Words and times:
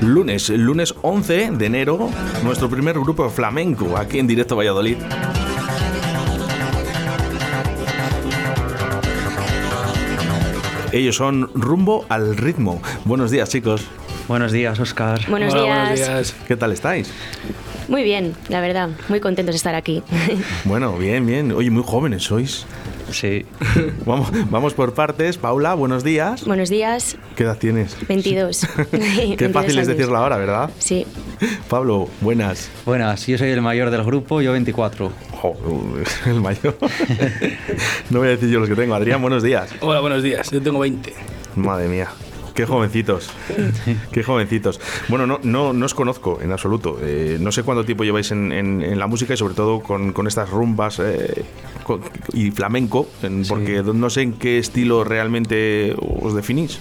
Lunes, 0.00 0.48
lunes 0.50 0.94
11 1.02 1.50
de 1.52 1.66
enero, 1.66 2.08
nuestro 2.44 2.68
primer 2.70 2.98
grupo 2.98 3.28
flamenco 3.30 3.96
aquí 3.96 4.18
en 4.18 4.26
directo 4.26 4.56
Valladolid. 4.56 4.96
Ellos 10.92 11.16
son 11.16 11.50
Rumbo 11.54 12.06
al 12.08 12.36
Ritmo. 12.36 12.80
Buenos 13.04 13.30
días, 13.30 13.50
chicos. 13.50 13.86
Buenos 14.26 14.52
días, 14.52 14.78
Oscar. 14.80 15.20
Buenos, 15.28 15.52
Hola, 15.52 15.62
días. 15.62 15.78
buenos 15.78 15.98
días. 15.98 16.36
¿Qué 16.46 16.56
tal 16.56 16.72
estáis? 16.72 17.10
Muy 17.88 18.02
bien, 18.02 18.34
la 18.48 18.60
verdad. 18.60 18.90
Muy 19.08 19.20
contentos 19.20 19.54
de 19.54 19.56
estar 19.56 19.74
aquí. 19.74 20.02
Bueno, 20.64 20.96
bien, 20.96 21.26
bien. 21.26 21.52
Oye, 21.52 21.70
muy 21.70 21.82
jóvenes 21.84 22.24
sois. 22.24 22.66
Sí, 23.10 23.46
Vamos, 24.06 24.30
vamos 24.50 24.74
por 24.74 24.92
partes. 24.94 25.38
Paula, 25.38 25.74
buenos 25.74 26.04
días. 26.04 26.44
Buenos 26.44 26.68
días. 26.68 27.16
¿Qué 27.36 27.44
edad 27.44 27.56
tienes? 27.58 27.96
22. 28.06 28.66
Qué 28.90 28.96
22 29.48 29.52
fácil 29.52 29.70
es 29.70 29.76
años. 29.76 29.86
decirlo 29.88 30.16
ahora, 30.18 30.36
¿verdad? 30.36 30.70
Sí. 30.78 31.06
Pablo, 31.68 32.08
buenas. 32.20 32.70
buenas. 32.84 33.26
Yo 33.26 33.38
soy 33.38 33.50
el 33.50 33.62
mayor 33.62 33.90
del 33.90 34.04
grupo, 34.04 34.40
yo 34.42 34.52
24. 34.52 35.12
Jo, 35.40 35.56
el 36.26 36.40
mayor. 36.40 36.76
no 38.10 38.18
voy 38.18 38.28
a 38.28 38.30
decir 38.32 38.48
yo 38.50 38.60
los 38.60 38.68
que 38.68 38.74
tengo. 38.76 38.94
Adrián, 38.94 39.20
buenos 39.22 39.42
días. 39.42 39.70
Hola, 39.80 40.00
buenos 40.00 40.22
días. 40.22 40.50
Yo 40.50 40.60
tengo 40.60 40.78
20. 40.80 41.12
Madre 41.56 41.88
mía. 41.88 42.08
Qué 42.58 42.66
jovencitos. 42.66 43.30
Qué 44.10 44.24
jovencitos. 44.24 44.80
Bueno, 45.08 45.28
no, 45.28 45.38
no, 45.44 45.72
no 45.72 45.86
os 45.86 45.94
conozco 45.94 46.40
en 46.42 46.50
absoluto. 46.50 46.98
Eh, 47.00 47.38
no 47.40 47.52
sé 47.52 47.62
cuánto 47.62 47.84
tiempo 47.84 48.02
lleváis 48.02 48.32
en, 48.32 48.50
en- 48.50 48.82
en 48.82 48.98
la 48.98 49.06
música 49.06 49.34
y 49.34 49.36
sobre 49.36 49.54
todo 49.54 49.78
con, 49.80 50.12
con 50.12 50.26
estas 50.26 50.50
rumbas 50.50 50.98
eh, 50.98 51.44
con- 51.84 52.00
y 52.32 52.50
flamenco, 52.50 53.06
en- 53.22 53.44
porque 53.48 53.84
no 53.84 54.10
sé 54.10 54.22
en 54.22 54.32
qué 54.32 54.58
estilo 54.58 55.04
realmente 55.04 55.94
os 56.00 56.34
definís. 56.34 56.80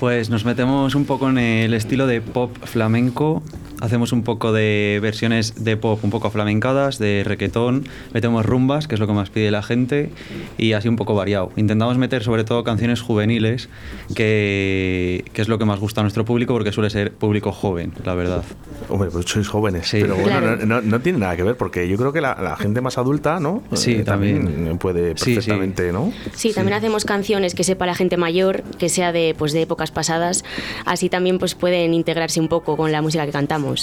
Pues 0.00 0.30
nos 0.30 0.44
metemos 0.44 0.96
un 0.96 1.04
poco 1.04 1.28
en 1.30 1.38
el 1.38 1.74
estilo 1.74 2.08
de 2.08 2.20
pop 2.20 2.50
flamenco. 2.64 3.40
Hacemos 3.84 4.12
un 4.12 4.22
poco 4.22 4.50
de 4.54 4.98
versiones 5.02 5.62
de 5.62 5.76
pop 5.76 6.02
un 6.02 6.10
poco 6.10 6.30
flamencadas, 6.30 6.98
de 6.98 7.22
requetón, 7.22 7.84
metemos 8.14 8.46
rumbas, 8.46 8.88
que 8.88 8.94
es 8.94 9.00
lo 9.00 9.06
que 9.06 9.12
más 9.12 9.28
pide 9.28 9.50
la 9.50 9.62
gente, 9.62 10.08
y 10.56 10.72
así 10.72 10.88
un 10.88 10.96
poco 10.96 11.14
variado. 11.14 11.52
Intentamos 11.56 11.98
meter 11.98 12.22
sobre 12.24 12.44
todo 12.44 12.64
canciones 12.64 13.02
juveniles, 13.02 13.68
que, 14.14 15.24
que 15.34 15.42
es 15.42 15.48
lo 15.48 15.58
que 15.58 15.66
más 15.66 15.80
gusta 15.80 16.00
a 16.00 16.04
nuestro 16.04 16.24
público, 16.24 16.54
porque 16.54 16.72
suele 16.72 16.88
ser 16.88 17.12
público 17.12 17.52
joven, 17.52 17.92
la 18.06 18.14
verdad. 18.14 18.42
Hombre, 18.88 19.10
pues 19.10 19.26
sois 19.26 19.46
jóvenes. 19.48 19.86
Sí. 19.86 19.98
Pero 20.00 20.14
bueno, 20.16 20.28
Claro. 20.40 20.56
no, 20.56 20.66
no- 20.66 20.80
no 20.80 21.00
tiene 21.00 21.18
nada 21.18 21.36
que 21.36 21.42
ver, 21.42 21.56
porque 21.56 21.86
yo 21.86 21.96
creo 21.98 22.12
que 22.12 22.22
la, 22.22 22.38
la 22.42 22.56
gente 22.56 22.80
más 22.80 22.96
adulta, 22.96 23.38
¿no? 23.38 23.62
Sí, 23.74 23.96
Eh, 23.96 24.02
también. 24.04 24.78
puede 24.78 25.10
Sí, 25.18 25.24
sí. 25.26 25.34
perfectamente, 25.34 25.92
¿no? 25.92 26.10
Sí, 26.34 26.52
también 26.54 26.78
hacemos 26.78 27.04
canciones 27.04 27.54
que 27.54 27.64
sepa 27.64 27.84
la 27.84 27.94
gente 27.94 28.16
mayor, 28.16 28.62
que 28.78 28.88
sea 28.88 29.12
de, 29.12 29.34
pues, 29.36 29.52
de 29.52 29.60
épocas 29.62 29.90
pasadas. 29.90 30.42
Así 30.86 31.10
también 31.10 31.38
pues, 31.38 31.54
pueden 31.54 31.92
integrarse 31.92 32.40
un 32.40 32.48
poco 32.48 32.76
con 32.78 32.90
la 32.90 33.02
música 33.02 33.26
que 33.26 33.32
cantamos. 33.32 33.73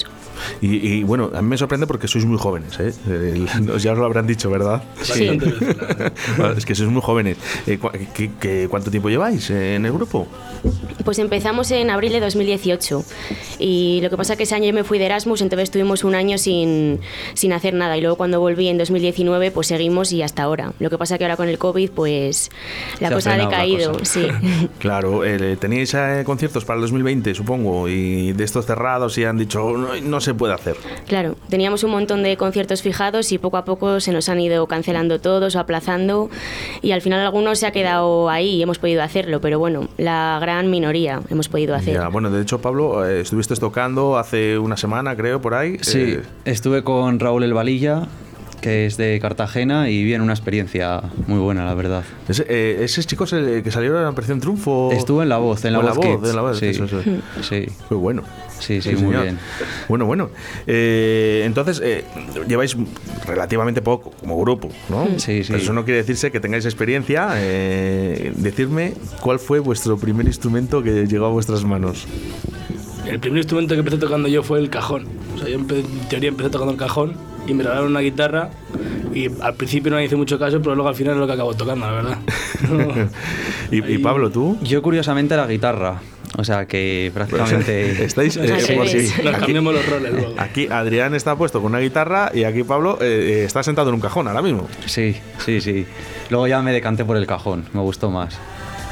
Y, 0.62 0.76
y, 0.94 1.04
bueno, 1.04 1.30
a 1.34 1.42
mí 1.42 1.48
me 1.50 1.58
sorprende 1.58 1.86
porque 1.88 2.08
sois 2.08 2.26
muy 2.26 2.38
jóvenes, 2.38 2.80
¿eh? 2.80 2.94
El- 3.08 3.48
ya 3.80 3.92
os 3.94 3.98
lo 3.98 4.06
habrán 4.06 4.26
dicho, 4.28 4.50
¿verdad? 4.50 4.84
Sí. 5.02 5.30
Es 6.58 6.66
que 6.66 6.76
sois 6.76 6.90
muy 6.90 7.02
jóvenes. 7.02 7.38
Eh, 7.68 7.80
qué- 8.16 8.32
qué- 8.40 8.68
¿Cuánto 8.70 8.90
tiempo 8.92 9.10
lleváis 9.10 9.50
en 9.50 9.86
el 9.86 9.92
grupo? 9.92 10.28
Pues 11.06 11.18
empezamos 11.20 11.72
en 11.72 11.90
abril 11.90 12.12
de 12.12 12.20
2018 12.20 13.04
y 13.60 14.00
lo 14.04 14.10
que 14.10 14.18
pasa 14.18 14.34
es 14.34 14.38
que 14.38 14.44
ese 14.44 14.56
año 14.56 14.66
yo 14.68 14.74
me 14.74 14.84
fui 14.84 15.00
de 15.00 15.06
Erasmus, 15.06 15.42
entonces 15.42 15.64
estuvimos 15.66 16.04
un 16.04 16.14
año 16.16 16.38
sin, 16.38 17.00
sin 17.34 17.54
hacer 17.54 17.74
nada 17.74 17.98
y 17.98 18.02
luego 18.02 18.16
cuando 18.18 18.40
volví 18.40 18.68
en 18.68 18.78
2019 18.78 19.52
pues 19.52 19.68
seguimos 19.68 20.12
y 20.12 20.22
hasta 20.22 20.44
ahora. 20.44 20.74
Lo 20.80 20.90
que 20.90 20.98
pasa 20.98 21.18
que 21.18 21.24
ahora 21.24 21.38
con 21.38 21.48
el 21.50 21.58
COVID 21.58 21.92
pues 21.92 22.50
la 23.00 23.08
Se 23.10 23.14
cosa 23.16 23.34
ha 23.34 23.38
decaído, 23.38 23.94
cosa. 23.94 24.06
sí. 24.06 24.28
Claro, 24.80 25.24
eh, 25.26 25.58
teníais 25.60 25.94
eh, 25.94 26.24
conciertos 26.26 26.66
para 26.66 26.78
el 26.78 26.82
2020, 26.82 27.34
supongo, 27.36 27.88
y 27.88 28.34
de 28.34 28.44
estos 28.44 28.66
cerrados 28.66 29.18
y 29.18 29.24
han 29.26 29.38
dicho, 29.38 29.71
no, 29.78 29.90
no 30.02 30.22
se 30.22 30.34
puede 30.34 30.54
hacer. 30.54 30.76
Claro, 31.08 31.36
teníamos 31.50 31.84
un 31.84 31.92
montón 31.92 32.24
de 32.24 32.38
conciertos 32.38 32.82
fijados 32.82 33.32
y 33.32 33.38
poco 33.38 33.58
a 33.58 33.66
poco 33.66 34.00
se 34.00 34.12
nos 34.12 34.30
han 34.30 34.40
ido 34.40 34.66
cancelando 34.68 35.20
todos 35.20 35.56
o 35.56 35.60
aplazando 35.60 36.30
y 36.82 36.92
al 36.92 37.02
final 37.02 37.20
algunos 37.22 37.60
se 37.60 37.68
ha 37.68 37.72
quedado 37.72 38.30
ahí 38.30 38.56
y 38.56 38.62
hemos 38.62 38.80
podido 38.80 39.04
hacerlo, 39.04 39.42
pero 39.42 39.60
bueno, 39.60 39.88
la 39.98 40.38
gran 40.42 40.70
minoría 40.70 41.22
hemos 41.30 41.50
podido 41.50 41.76
hacer. 41.76 41.96
Ya, 41.96 42.08
bueno, 42.08 42.30
de 42.30 42.42
hecho, 42.42 42.60
Pablo, 42.62 43.06
eh, 43.06 43.22
estuviste 43.22 43.56
tocando 43.56 44.18
hace 44.18 44.58
una 44.58 44.78
semana, 44.78 45.16
creo, 45.16 45.42
por 45.42 45.54
ahí. 45.54 45.78
Sí, 45.82 46.00
Eh, 46.02 46.22
estuve 46.46 46.84
con 46.84 47.20
Raúl 47.20 47.44
El 47.44 47.54
Valilla, 47.54 48.08
que 48.62 48.86
es 48.86 48.96
de 48.98 49.20
Cartagena, 49.20 49.90
y 49.90 50.04
bien, 50.04 50.22
una 50.22 50.34
experiencia 50.34 51.02
muy 51.28 51.40
buena, 51.40 51.66
la 51.66 51.74
verdad. 51.74 52.04
ese, 52.30 52.46
eh, 52.48 52.78
esos 52.84 53.08
chicos 53.08 53.34
eh, 53.34 53.62
que 53.64 53.72
salieron 53.72 54.02
en 54.02 54.08
Operación 54.08 54.40
Triunfo. 54.40 54.92
Estuvo 54.92 55.22
en 55.24 55.30
La 55.30 55.38
Voz, 55.38 55.66
en 55.66 55.74
La 55.74 55.80
Voz 55.80 55.98
Kids. 56.00 56.30
en 56.30 56.36
la 56.36 56.42
voz, 56.42 56.60
Sí. 56.60 56.68
eso, 56.68 56.86
eso. 56.86 57.02
Sí, 57.42 57.66
Fue 57.88 57.98
bueno. 57.98 58.24
sí, 58.60 58.82
sí, 58.82 58.90
muy 58.92 58.98
señor. 59.00 59.24
bien. 59.24 59.40
Bueno, 59.90 60.06
bueno. 60.06 60.30
Eh, 60.68 61.42
entonces, 61.46 61.82
eh, 61.84 62.06
lleváis 62.48 62.78
relativamente 63.26 63.82
poco 63.82 64.12
como 64.12 64.40
grupo, 64.40 64.70
¿no? 64.90 65.08
Sí, 65.18 65.44
sí. 65.44 65.48
Pero 65.52 65.58
eso 65.60 65.74
no 65.74 65.84
quiere 65.84 65.98
decirse 65.98 66.32
que 66.32 66.40
tengáis 66.40 66.66
experiencia. 66.66 67.30
Eh, 67.38 68.32
decirme 68.36 68.94
cuál 69.20 69.40
fue 69.40 69.60
vuestro 69.60 69.98
primer 69.98 70.28
instrumento 70.28 70.84
que 70.84 71.08
llegó 71.08 71.26
a 71.26 71.30
vuestras 71.30 71.64
manos. 71.64 72.06
El 73.08 73.20
primer 73.20 73.40
instrumento 73.40 73.74
que 73.74 73.80
empecé 73.80 73.98
tocando 73.98 74.28
yo 74.28 74.44
fue 74.44 74.60
el 74.60 74.70
cajón. 74.70 75.08
O 75.36 75.40
sea, 75.40 75.50
yo 75.50 75.56
en 75.56 75.66
teoría 76.10 76.30
empecé 76.30 76.52
tocando 76.52 76.72
el 76.74 76.78
cajón 76.78 77.16
y 77.48 77.54
me 77.54 77.64
regalaron 77.64 77.92
una 77.92 78.00
guitarra 78.02 78.50
y 79.14 79.28
al 79.42 79.56
principio 79.56 79.92
no 79.92 79.98
le 79.98 80.06
hice 80.06 80.16
mucho 80.16 80.40
caso, 80.40 80.60
pero 80.62 80.74
luego 80.76 80.90
al 80.90 80.96
final 80.96 81.14
es 81.16 81.20
lo 81.20 81.28
que 81.28 81.34
acabo 81.34 81.54
tocando, 81.54 81.86
la 81.86 81.92
verdad. 81.92 82.18
y, 83.72 83.94
y 83.94 83.98
Pablo, 83.98 84.30
tú. 84.30 84.58
Yo, 84.62 84.82
curiosamente, 84.82 85.36
la 85.36 85.48
guitarra. 85.48 86.02
O 86.38 86.44
sea, 86.46 86.66
que 86.66 87.12
prácticamente... 87.14 88.06
Estáis 88.06 88.38
eh, 88.42 88.74
por 88.76 88.86
revés. 88.88 89.10
si- 89.12 89.22
Nos 89.22 89.34
aquí, 89.36 89.42
cambiamos 89.46 89.74
los 89.74 89.90
roles 89.90 90.14
luego. 90.14 90.34
aquí 90.38 90.68
Adrián 90.72 91.14
está 91.14 91.36
puesto 91.36 91.62
con 91.62 91.72
una 91.72 91.80
guitarra 91.80 92.32
y 92.34 92.46
aquí 92.46 92.64
Pablo 92.64 92.98
eh, 93.02 93.42
eh, 93.42 93.44
está 93.46 93.64
sentado 93.64 93.90
en 93.90 93.96
un 93.96 94.02
cajón 94.02 94.28
ahora 94.30 94.42
mismo. 94.42 94.68
Sí, 94.86 95.16
sí, 95.46 95.60
sí. 95.60 95.86
Luego 96.30 96.48
ya 96.48 96.62
me 96.62 96.72
decanté 96.72 97.04
por 97.04 97.18
el 97.18 97.28
cajón, 97.28 97.66
me 97.74 97.82
gustó 97.82 98.10
más. 98.10 98.38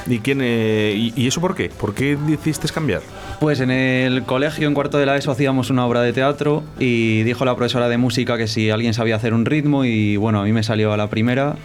¿Y 0.06 0.20
quién 0.20 0.40
eh, 0.42 0.94
y, 0.96 1.14
y 1.16 1.28
eso 1.28 1.40
por 1.40 1.56
qué? 1.56 1.70
¿Por 1.70 1.94
qué 1.94 2.18
decidiste 2.18 2.68
cambiar? 2.70 3.02
Pues 3.40 3.62
en 3.62 3.72
el 3.72 4.24
colegio, 4.24 4.68
en 4.68 4.74
cuarto 4.74 4.98
de 4.98 5.06
la 5.06 5.16
ESO, 5.16 5.32
hacíamos 5.32 5.70
una 5.70 5.86
obra 5.86 6.02
de 6.02 6.12
teatro 6.12 6.62
y 6.78 7.24
dijo 7.24 7.46
la 7.46 7.56
profesora 7.56 7.88
de 7.88 7.98
música 7.98 8.38
que 8.38 8.48
si 8.48 8.70
alguien 8.70 8.94
sabía 8.94 9.16
hacer 9.16 9.34
un 9.34 9.46
ritmo 9.46 9.86
y 9.86 10.18
bueno, 10.18 10.42
a 10.42 10.44
mí 10.44 10.52
me 10.52 10.62
salió 10.64 10.92
a 10.92 10.98
la 10.98 11.10
primera. 11.10 11.56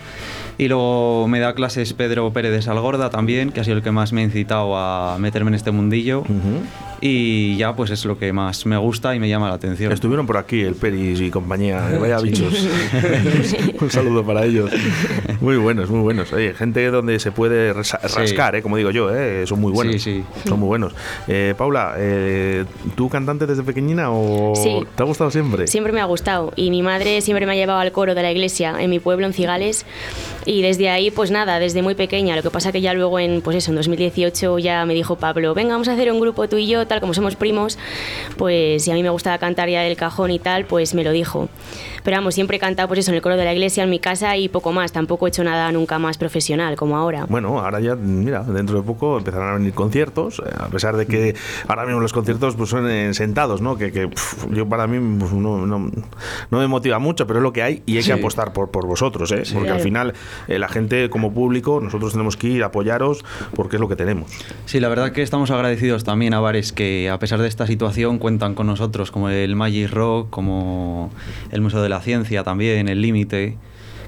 Y 0.57 0.69
luego 0.69 1.27
me 1.27 1.41
da 1.41 1.53
clases 1.55 1.93
Pedro 1.95 2.33
Pérez 2.33 2.53
de 2.53 2.63
Salgorda 2.63 3.11
también, 3.11 3.51
que 3.51 3.59
ha 3.59 3.65
sido 3.65 3.77
el 3.77 3.83
que 3.83 3.91
más 3.91 4.13
me 4.13 4.21
ha 4.21 4.25
incitado 4.25 4.77
a 4.77 5.19
meterme 5.19 5.49
en 5.49 5.55
este 5.57 5.73
mundillo. 5.73 6.23
Y 7.01 7.57
ya 7.57 7.75
pues 7.75 7.91
es 7.91 8.05
lo 8.05 8.19
que 8.19 8.33
más 8.33 8.65
me 8.65 8.77
gusta 8.77 9.17
y 9.17 9.21
me 9.21 9.29
llama 9.29 9.49
la 9.49 9.55
atención. 9.57 9.91
Estuvieron 9.93 10.27
por 10.29 10.37
aquí 10.37 10.61
el 10.61 10.77
Peris 10.77 11.21
y 11.21 11.29
compañía, 11.31 11.91
eh, 11.93 11.99
vaya 11.99 12.19
bichos. 12.21 12.69
Un 13.81 13.91
saludo 13.91 14.25
para 14.25 14.45
ellos. 14.47 14.71
Muy 15.41 15.57
buenos, 15.57 15.91
muy 15.91 16.01
buenos. 16.01 16.33
Oye, 16.33 16.55
gente 16.55 16.89
donde 16.89 17.19
se 17.19 17.33
puede 17.33 17.75
Sí. 17.83 17.97
rascar, 18.15 18.55
eh, 18.55 18.63
como 18.63 18.77
digo 18.77 18.93
yo, 18.93 19.13
eh, 19.15 19.45
son 19.49 19.61
muy 19.61 19.73
buenos. 19.73 19.95
Sí, 19.97 19.99
sí. 19.99 20.25
Son 20.49 20.61
muy 20.61 20.69
buenos. 20.69 20.95
Eh, 21.27 21.55
Paula, 21.65 21.95
eh, 21.97 22.67
¿tú 22.95 23.09
cantante 23.09 23.47
desde 23.47 23.63
pequeñina 23.63 24.11
o 24.11 24.53
Sí. 24.55 24.81
te 24.95 25.03
ha 25.03 25.07
gustado 25.07 25.31
siempre? 25.31 25.67
Siempre 25.67 25.95
me 25.95 26.03
ha 26.03 26.05
gustado 26.05 26.53
y 26.57 26.69
mi 26.69 26.83
madre 26.83 27.23
siempre 27.23 27.47
me 27.47 27.53
ha 27.53 27.55
llevado 27.55 27.81
al 27.81 27.91
coro 27.91 28.15
de 28.15 28.21
la 28.21 28.31
iglesia 28.31 28.75
en 28.81 28.91
mi 28.91 28.99
pueblo, 28.99 29.25
en 29.25 29.33
Cigales, 29.33 29.87
y 30.45 30.61
desde 30.61 30.91
ahí, 30.91 31.11
pues 31.11 31.31
nada, 31.31 31.59
desde 31.59 31.81
muy 31.81 31.95
pequeña. 31.95 32.37
Lo 32.37 32.43
que 32.43 32.51
pasa 32.51 32.71
que 32.71 32.83
ya 32.83 32.93
luego 32.93 33.19
en, 33.19 33.41
pues 33.41 33.57
eso, 33.57 33.71
en 33.71 33.77
2018 33.77 34.59
ya 34.59 34.85
me 34.85 34.93
dijo 34.93 35.17
Pablo, 35.17 35.55
venga, 35.55 35.73
vamos 35.73 35.89
a 35.89 35.95
hacer 35.95 36.13
un 36.13 36.21
grupo 36.21 36.47
tú 36.51 36.59
y 36.59 36.67
yo, 36.67 36.87
tal 36.87 37.01
como 37.01 37.15
somos 37.15 37.35
primos, 37.35 37.79
pues 38.37 38.85
si 38.85 38.91
a 38.91 38.95
mí 38.95 39.03
me 39.03 39.09
gustaba 39.09 39.39
cantar 39.39 39.71
ya 39.71 39.81
del 39.81 39.97
cajón 39.97 40.33
y 40.33 40.39
tal, 40.39 40.67
pues 40.67 40.93
me 40.95 41.03
lo 41.03 41.13
dijo. 41.13 41.49
Pero 42.05 42.19
vamos, 42.19 42.35
siempre 42.35 42.59
he 42.59 42.61
cantado 42.61 42.87
pues 42.87 43.01
eso 43.01 43.11
en 43.11 43.17
el 43.17 43.23
coro 43.23 43.37
de 43.37 43.45
la 43.45 43.53
iglesia, 43.53 43.83
en 43.83 43.91
mi 43.91 43.99
casa 43.99 44.37
y 44.37 44.49
poco 44.49 44.73
más. 44.73 44.93
Tampoco 44.93 45.27
he 45.27 45.31
hecho 45.31 45.43
nada 45.43 45.73
nunca 45.73 45.99
más 45.99 46.19
profesional 46.19 46.77
como 46.77 46.97
ahora. 46.97 47.27
Bueno, 47.29 47.59
ahora 47.59 47.81
ya, 47.81 47.97
mira, 47.97 48.43
dentro 48.45 48.77
de 48.77 48.83
poco 48.87 49.19
empezarán 49.19 49.49
a 49.49 49.55
venir 49.59 49.73
conciertos, 49.75 50.41
eh, 50.47 50.51
a 50.57 50.69
pesar 50.69 50.97
de 50.97 51.07
que 51.07 51.35
ahora 51.67 51.85
mismo 51.87 52.01
los 52.01 52.13
conciertos 52.13 52.55
pues 52.57 52.71
son 52.71 52.89
eh, 52.89 53.13
sentados, 53.15 53.61
¿no? 53.63 53.77
Que, 53.77 53.91
que, 53.91 54.09
pf, 54.09 54.47
yo 54.55 54.69
para 54.69 54.87
mí 54.87 55.19
pues, 55.19 55.33
no, 55.33 55.67
no- 55.67 55.91
no 56.51 56.59
me 56.59 56.67
motiva 56.69 56.99
mucho, 56.99 57.27
pero 57.27 57.39
es 57.41 57.43
lo 57.43 57.53
que 57.53 57.63
hay 57.63 57.83
y 57.87 57.97
hay 57.97 58.03
Sí. 58.03 58.09
que 58.13 58.19
apostar 58.19 58.53
por, 58.53 58.71
por 58.71 58.87
vosotros, 58.87 59.33
¿eh? 59.33 59.43
Porque 59.53 59.71
al 59.71 59.77
Claro. 59.77 59.83
final 59.83 60.15
eh, 60.49 60.59
la 60.59 60.69
gente 60.69 61.09
como 61.11 61.33
público, 61.33 61.81
nosotros 61.81 62.13
tenemos 62.13 62.37
que 62.37 62.49
ir 62.49 62.63
a 62.63 62.67
apoyaros 62.67 63.25
porque 63.55 63.77
es 63.77 63.81
lo 63.81 63.89
que 63.89 63.97
tenemos. 63.97 64.31
Sí, 64.67 64.79
la 64.79 64.89
verdad 64.91 65.13
que 65.13 65.23
estamos 65.23 65.51
agradecidos 65.51 66.05
también 66.05 66.35
a 66.35 66.41
bares 66.41 66.73
que 66.73 67.09
a 67.09 67.19
pesar 67.19 67.41
de 67.41 67.49
esta 67.49 67.67
situación 67.67 68.19
cuentan 68.19 68.55
con 68.55 68.67
nosotros, 68.67 69.11
como 69.11 69.31
el 69.31 69.57
Magic 69.57 69.91
Rock, 69.91 70.29
como 70.31 71.11
el 71.51 71.63
Museo 71.63 71.81
de 71.83 71.89
la 71.89 71.94
Ciencia 72.01 72.43
también, 72.45 72.89
el 72.89 73.01
Límite. 73.01 73.57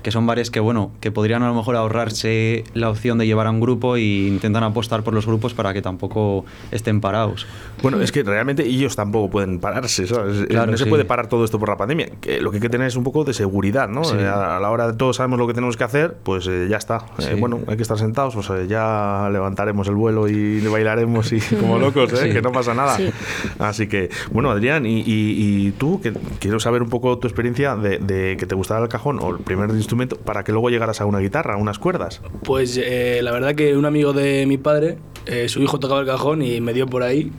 Que 0.03 0.11
son 0.11 0.27
bares 0.27 0.51
que, 0.51 0.61
bueno, 0.61 0.91
que 1.01 1.11
podrían 1.11 1.43
a 1.43 1.49
lo 1.49 1.55
mejor 1.55 1.77
ahorrarse 1.77 2.65
la 2.75 2.91
opción 2.91 3.19
de 3.19 3.27
llevar 3.27 3.47
a 3.47 3.51
un 3.51 3.61
grupo 3.61 3.97
e 3.97 4.03
intentan 4.03 4.63
apostar 4.63 5.03
por 5.03 5.15
los 5.15 5.27
grupos 5.27 5.55
para 5.55 5.73
que 5.75 5.83
tampoco 5.83 6.45
estén 6.71 7.01
parados. 7.01 7.47
Bueno, 7.83 8.01
es 8.01 8.13
que 8.13 8.23
realmente 8.23 8.65
ellos 8.67 8.97
tampoco 8.97 9.31
pueden 9.31 9.59
pararse, 9.61 10.07
¿sabes? 10.07 10.43
Eh, 10.43 10.47
Claro, 10.49 10.71
no 10.73 10.77
se 10.79 10.85
sí. 10.85 10.91
puede 10.91 11.05
parar 11.05 11.29
todo 11.29 11.45
esto 11.45 11.59
por 11.59 11.69
la 11.69 11.77
pandemia. 11.77 12.09
Que 12.21 12.41
lo 12.41 12.51
que 12.51 12.57
hay 12.59 12.61
que 12.63 12.69
tener 12.69 12.87
es 12.87 12.97
un 12.97 13.05
poco 13.05 13.25
de 13.25 13.35
seguridad, 13.35 13.89
¿no? 13.89 14.05
Sí. 14.05 14.17
Eh, 14.19 14.27
a, 14.27 14.59
la 14.61 14.71
hora 14.71 14.87
de 14.87 14.95
todos 14.97 15.17
sabemos 15.17 15.39
lo 15.39 15.47
que 15.47 15.55
tenemos 15.55 15.77
que 15.77 15.85
hacer, 15.85 16.17
pues 16.23 16.47
eh, 16.47 16.67
ya 16.71 16.77
está. 16.77 16.99
Eh, 17.19 17.23
Sí. 17.27 17.41
bueno, 17.41 17.61
hay 17.67 17.77
que 17.77 17.83
estar 17.83 17.99
sentados, 17.99 18.35
pues 18.35 18.49
eh, 18.51 18.67
ya 18.69 19.29
levantaremos 19.33 19.89
el 19.89 19.95
vuelo 19.95 20.29
y 20.29 20.61
bailaremos 20.67 21.33
y 21.33 21.41
como 21.61 21.79
locos, 21.79 22.13
¿eh? 22.13 22.29
Sí. 22.29 22.33
Que 22.33 22.43
no 22.43 22.53
pasa 22.53 22.75
nada. 22.75 22.97
Sí. 22.97 23.11
Así 23.59 23.87
que, 23.89 24.11
bueno, 24.31 24.51
Adrián, 24.51 24.87
y, 24.87 25.01
y- 25.01 25.67
y 25.67 25.71
tú, 25.73 26.01
que 26.01 26.13
quiero 26.39 26.61
saber 26.61 26.83
un 26.83 26.89
poco 26.89 27.19
tu 27.19 27.27
experiencia 27.27 27.77
de, 27.77 27.99
de 27.99 28.37
que 28.39 28.47
te 28.47 28.55
gustara 28.55 28.83
el 28.83 28.89
cajón 28.89 29.19
o 29.21 29.31
el 29.31 29.39
primer 29.39 29.73
instrumento 29.87 30.17
para 30.17 30.43
que 30.43 30.53
luego 30.53 30.69
llegaras 30.69 31.01
a 31.01 31.07
una 31.07 31.21
guitarra, 31.21 31.55
a 31.55 31.57
unas 31.57 31.79
cuerdas. 31.79 32.21
Pues 32.43 32.77
eh, 32.77 33.21
la 33.23 33.31
verdad 33.31 33.55
que 33.55 33.77
un 33.77 33.85
amigo 33.85 34.13
de 34.13 34.45
mi 34.47 34.59
padre, 34.59 34.99
eh, 35.27 35.49
su 35.49 35.63
hijo 35.63 35.79
tocaba 35.79 36.01
el 36.01 36.07
cajón 36.07 36.43
y 36.43 36.61
me 36.61 36.73
dio 36.73 36.87
por 36.87 37.03
ahí. 37.03 37.31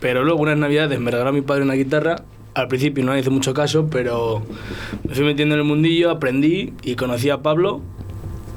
Pero 0.00 0.24
luego 0.24 0.40
unas 0.40 0.56
navidades 0.56 0.98
me 1.00 1.10
regaló 1.10 1.32
mi 1.32 1.42
padre 1.42 1.62
una 1.62 1.74
guitarra. 1.74 2.24
Al 2.54 2.68
principio 2.68 3.04
no 3.04 3.14
le 3.14 3.20
hice 3.20 3.30
mucho 3.30 3.54
caso, 3.54 3.88
pero 3.90 4.42
me 5.08 5.14
fui 5.14 5.24
metiendo 5.24 5.54
en 5.54 5.60
el 5.60 5.66
mundillo, 5.66 6.10
aprendí 6.10 6.74
y 6.82 6.96
conocí 6.96 7.30
a 7.30 7.42
Pablo 7.42 7.80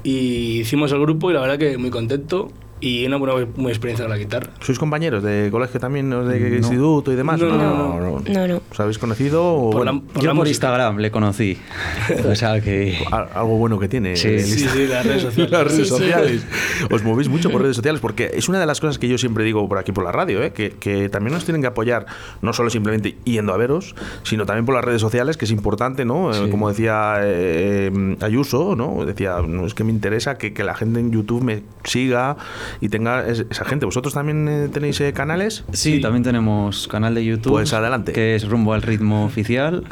y 0.03 0.59
hicimos 0.59 0.91
el 0.91 0.99
grupo 0.99 1.31
y 1.31 1.33
la 1.33 1.41
verdad 1.41 1.57
que 1.57 1.77
muy 1.77 1.89
contento 1.89 2.49
y 2.85 3.05
una 3.05 3.17
buena 3.17 3.47
muy 3.55 3.71
experiencia 3.71 4.05
con 4.05 4.11
la 4.11 4.17
guitarra. 4.17 4.51
¿Sois 4.61 4.77
compañeros 4.77 5.23
de 5.23 5.49
colegio 5.51 5.79
también, 5.79 6.09
de 6.09 6.55
instituto 6.57 7.11
y 7.11 7.15
demás? 7.15 7.39
No, 7.39 7.49
no, 7.57 7.99
no. 7.99 8.21
No, 8.27 8.47
no. 8.47 8.61
¿Os 8.71 8.79
habéis 8.79 8.97
conocido? 8.99 9.43
O, 9.43 9.71
Por 9.71 9.85
la- 9.85 9.93
por 9.99 10.21
Yo 10.23 10.35
por. 10.35 10.47
Instagram 10.47 10.97
le 10.99 11.09
conocí. 11.11 11.57
o 12.29 12.35
sea 12.35 12.61
que... 12.61 12.97
algo 13.11 13.57
bueno 13.57 13.79
que 13.79 13.87
tiene 13.87 14.15
Sí. 14.15 14.39
Sí, 14.39 14.87
las 14.87 15.05
redes 15.05 15.21
sociales. 15.23 15.51
las 15.51 15.63
redes 15.63 15.75
Sí, 15.77 15.83
sí. 15.83 15.89
sociales. 15.89 16.45
Os 16.91 17.03
movéis 17.03 17.27
mucho 17.29 17.49
por 17.49 17.61
redes 17.61 17.75
sociales 17.75 17.99
porque 18.01 18.31
es 18.33 18.47
una 18.49 18.59
de 18.59 18.65
las 18.65 18.79
cosas 18.79 18.99
que 18.99 19.07
yo 19.07 19.17
siempre 19.17 19.43
digo 19.43 19.67
por 19.67 19.77
aquí 19.79 19.91
por 19.91 20.03
la 20.03 20.11
radio, 20.11 20.43
¿eh? 20.43 20.51
que, 20.53 20.71
que 20.71 21.09
también 21.09 21.33
nos 21.33 21.43
tienen 21.45 21.61
que 21.61 21.67
apoyar 21.67 22.05
no 22.41 22.53
solo 22.53 22.69
simplemente 22.69 23.17
yendo 23.25 23.53
a 23.53 23.57
veros, 23.57 23.95
sino 24.23 24.45
también 24.45 24.65
por 24.65 24.75
las 24.75 24.83
redes 24.85 25.01
sociales, 25.01 25.37
que 25.37 25.45
es 25.45 25.51
importante, 25.51 26.05
¿no? 26.05 26.31
Eh, 26.31 26.35
Sí. 26.35 26.51
Como 26.51 26.69
decía 26.69 27.15
eh, 27.23 27.89
eh, 27.93 28.17
Ayuso, 28.21 28.75
¿no? 28.75 29.05
Decía, 29.05 29.37
no 29.47 29.65
es 29.65 29.73
que 29.73 29.83
me 29.83 29.91
interesa 29.91 30.37
que, 30.37 30.53
que 30.53 30.63
la 30.63 30.75
gente 30.75 30.99
en 30.99 31.11
YouTube 31.11 31.43
me 31.43 31.63
siga 31.83 32.37
y 32.81 32.89
tenga 32.89 33.25
es- 33.27 33.45
esa 33.49 33.65
gente. 33.65 33.85
¿Vosotros 33.85 34.13
también 34.13 34.47
eh, 34.47 34.69
tenéis 34.71 34.99
eh, 35.01 35.13
canales? 35.13 35.63
Sí, 35.71 35.95
Sí. 35.95 36.01
también 36.01 36.23
tenemos 36.23 36.87
canal 36.87 37.15
de 37.15 37.23
YouTube. 37.25 37.51
Pues 37.53 37.73
adelante. 37.73 38.11
Que 38.13 38.35
es 38.35 38.47
Rumbo 38.47 38.73
al 38.73 38.81
Ritmo 38.81 39.25
Oficial. 39.25 39.83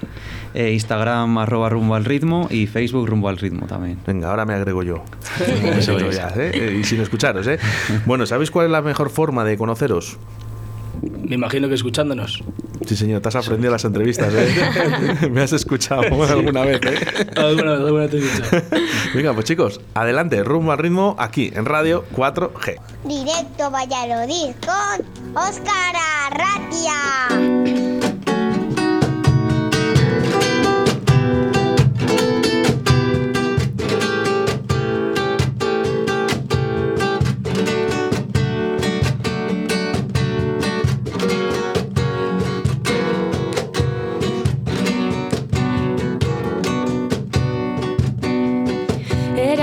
eh, 0.55 0.71
Instagram 0.73 1.37
arroba 1.39 1.69
Rumbo 1.69 1.95
al 1.95 2.05
Ritmo 2.05 2.47
y 2.51 2.67
Facebook 2.67 3.07
Rumbo 3.07 3.27
al 3.29 3.37
Ritmo 3.37 3.65
también. 3.65 3.97
Venga, 4.05 4.29
ahora 4.29 4.45
me 4.45 4.53
agrego 4.53 4.83
yo. 4.83 5.03
Eso 5.77 5.97
es. 5.97 6.17
¿eh? 6.17 6.51
Eh, 6.53 6.77
Y 6.79 6.83
sin 6.83 7.01
escucharos, 7.01 7.47
¿eh? 7.47 7.57
Bueno, 8.05 8.25
¿sabéis 8.27 8.51
cuál 8.51 8.67
es 8.67 8.71
la 8.71 8.81
mejor 8.83 9.09
forma 9.09 9.43
de 9.43 9.57
conoceros? 9.57 10.17
Me 11.11 11.35
imagino 11.35 11.67
que 11.67 11.75
escuchándonos. 11.75 12.43
Sí, 12.85 12.95
señor, 12.95 13.21
te 13.21 13.29
has 13.29 13.35
aprendido 13.35 13.71
las 13.71 13.85
entrevistas, 13.85 14.33
¿eh? 14.33 15.29
Me 15.31 15.41
has 15.41 15.53
escuchado 15.53 16.01
alguna 16.01 16.65
vez, 16.65 16.81
¿eh? 16.83 17.27
Alguna 17.35 17.71
vez, 17.71 17.79
alguna 17.81 18.01
vez 18.01 18.11
te 18.11 18.17
he 18.17 18.25
escuchado. 18.25 18.63
Venga, 19.15 19.33
pues 19.33 19.45
chicos, 19.45 19.81
adelante, 19.93 20.43
rumbo 20.43 20.71
al 20.71 20.77
ritmo 20.77 21.15
aquí 21.17 21.51
en 21.53 21.65
Radio 21.65 22.05
4G. 22.15 22.79
Directo 23.05 23.71
Valladolid 23.71 24.53
con 24.65 25.35
Óscar 25.35 25.95
Arratia. 26.25 27.82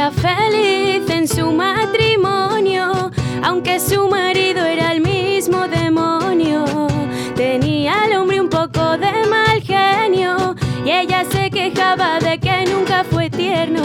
Feliz 0.08 1.11
en 1.11 1.29
su 1.29 1.52
matrimonio, 1.52 3.11
aunque 3.44 3.79
su 3.79 4.08
marido 4.08 4.64
era 4.64 4.93
el 4.93 5.02
mismo 5.02 5.69
demonio. 5.69 6.64
Tenía 7.37 8.05
al 8.05 8.14
hombre 8.14 8.41
un 8.41 8.49
poco 8.49 8.97
de 8.97 9.12
mal 9.29 9.61
genio 9.61 10.56
y 10.87 10.91
ella 10.91 11.23
se 11.31 11.50
quejaba 11.50 12.19
de 12.19 12.38
que 12.38 12.64
nunca 12.73 13.05
fue 13.05 13.29
tierno. 13.29 13.82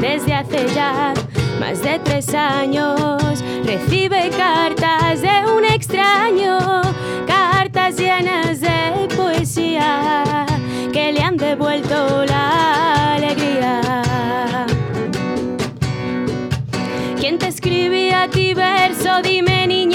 Desde 0.00 0.32
hace 0.32 0.68
ya 0.74 1.12
más 1.60 1.82
de 1.82 1.98
tres 1.98 2.32
años 2.32 3.44
recibe 3.62 4.30
cartas 4.30 5.20
de 5.20 5.44
un 5.54 5.66
extraño, 5.66 6.80
cartas 7.26 7.98
llenas 7.98 8.60
de 8.62 9.14
poesía 9.14 10.46
que 10.94 11.12
le 11.12 11.20
han 11.20 11.36
devuelto 11.36 12.24
la 12.24 13.16
alegría. 13.16 13.96
Escribía 18.56 18.84
a 18.84 18.88
ti 18.88 18.94
verso? 18.94 19.22
Dime 19.22 19.66
niña 19.66 19.85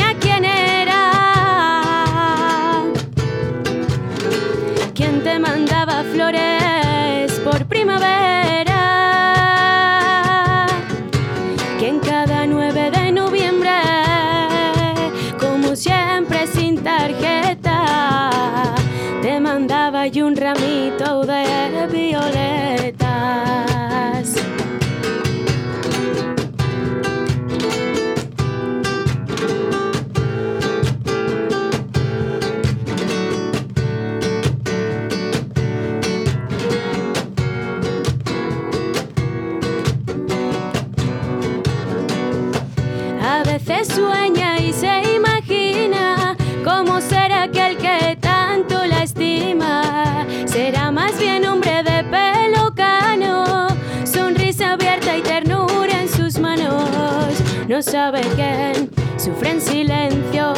sabe 58.02 58.22
quién 58.36 58.90
sufre 59.16 59.52
en 59.52 59.62
silencio, 59.62 60.54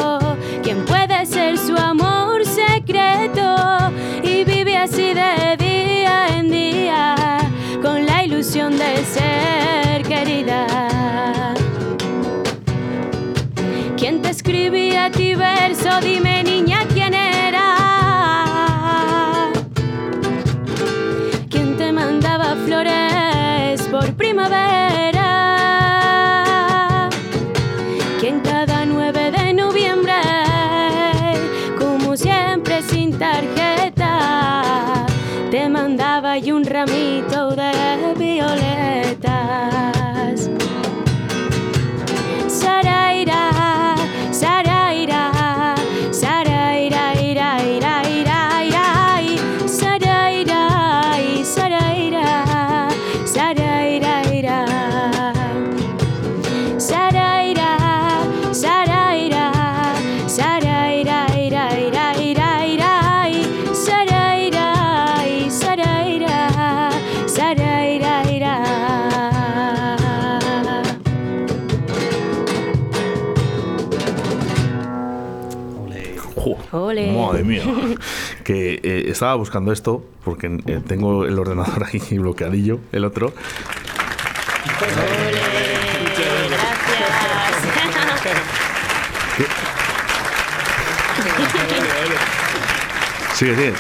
quién 0.63 0.85
puede 0.85 1.25
ser 1.25 1.57
su 1.57 1.75
amor 1.75 2.45
secreto 2.45 3.47
y 4.23 4.45
vive 4.45 4.77
así 4.77 5.13
de 5.13 5.57
día 5.57 6.38
en 6.38 6.50
día 6.50 7.15
con 7.81 8.05
la 8.05 8.23
ilusión 8.23 8.71
de 8.77 8.91
ser 9.15 10.03
querida. 10.03 10.67
¿Quién 13.97 14.21
te 14.21 14.29
escribía 14.29 15.05
a 15.05 15.12
ti 15.12 15.35
verso? 15.35 15.89
Dime 16.01 16.43
niña 16.43 16.88
amita. 36.83 37.32
Que 78.43 78.79
eh, 78.83 79.05
estaba 79.07 79.35
buscando 79.35 79.71
esto, 79.71 80.05
porque 80.23 80.59
eh, 80.65 80.81
tengo 80.85 81.25
el 81.25 81.38
ordenador 81.39 81.85
ahí 81.85 82.00
bloqueadillo, 82.17 82.79
el 82.91 83.05
otro. 83.05 83.33
Ole. 92.03 92.15
Gracias. 92.15 93.33
Sigue, 93.33 93.55
sigue. 93.55 93.73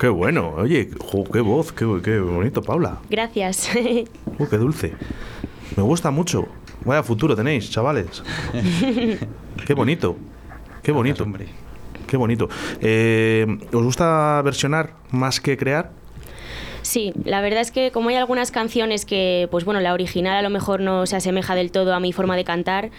qué 0.00 0.08
bueno. 0.08 0.50
Oye, 0.56 0.90
jo, 0.98 1.24
qué 1.24 1.40
voz, 1.40 1.72
qué, 1.72 1.86
qué 2.02 2.18
bonito, 2.20 2.62
Paula. 2.62 2.98
Gracias. 3.10 3.70
Uh, 4.38 4.46
qué 4.48 4.56
dulce. 4.56 4.92
Me 5.76 5.82
gusta 5.82 6.10
mucho. 6.10 6.46
Vaya 6.84 7.02
futuro 7.02 7.34
tenéis, 7.34 7.70
chavales. 7.70 8.22
Qué 9.66 9.74
bonito. 9.74 10.16
Qué 10.82 10.92
bonito. 10.92 11.24
hombre. 11.24 11.48
Qué 12.06 12.16
bonito. 12.16 12.48
Eh, 12.80 13.46
¿Os 13.72 13.82
gusta 13.82 14.40
versionar 14.42 14.94
más 15.10 15.40
que 15.40 15.56
crear? 15.56 15.90
Sí, 16.84 17.14
la 17.24 17.40
verdad 17.40 17.62
es 17.62 17.70
que 17.70 17.90
como 17.90 18.10
hay 18.10 18.16
algunas 18.16 18.50
canciones 18.50 19.06
que, 19.06 19.48
pues 19.50 19.64
bueno, 19.64 19.80
la 19.80 19.94
original 19.94 20.36
a 20.36 20.42
lo 20.42 20.50
mejor 20.50 20.80
no 20.80 21.06
se 21.06 21.16
asemeja 21.16 21.54
del 21.54 21.72
todo 21.72 21.94
a 21.94 21.98
mi 21.98 22.12
forma 22.12 22.36
de 22.36 22.44
cantar, 22.44 22.90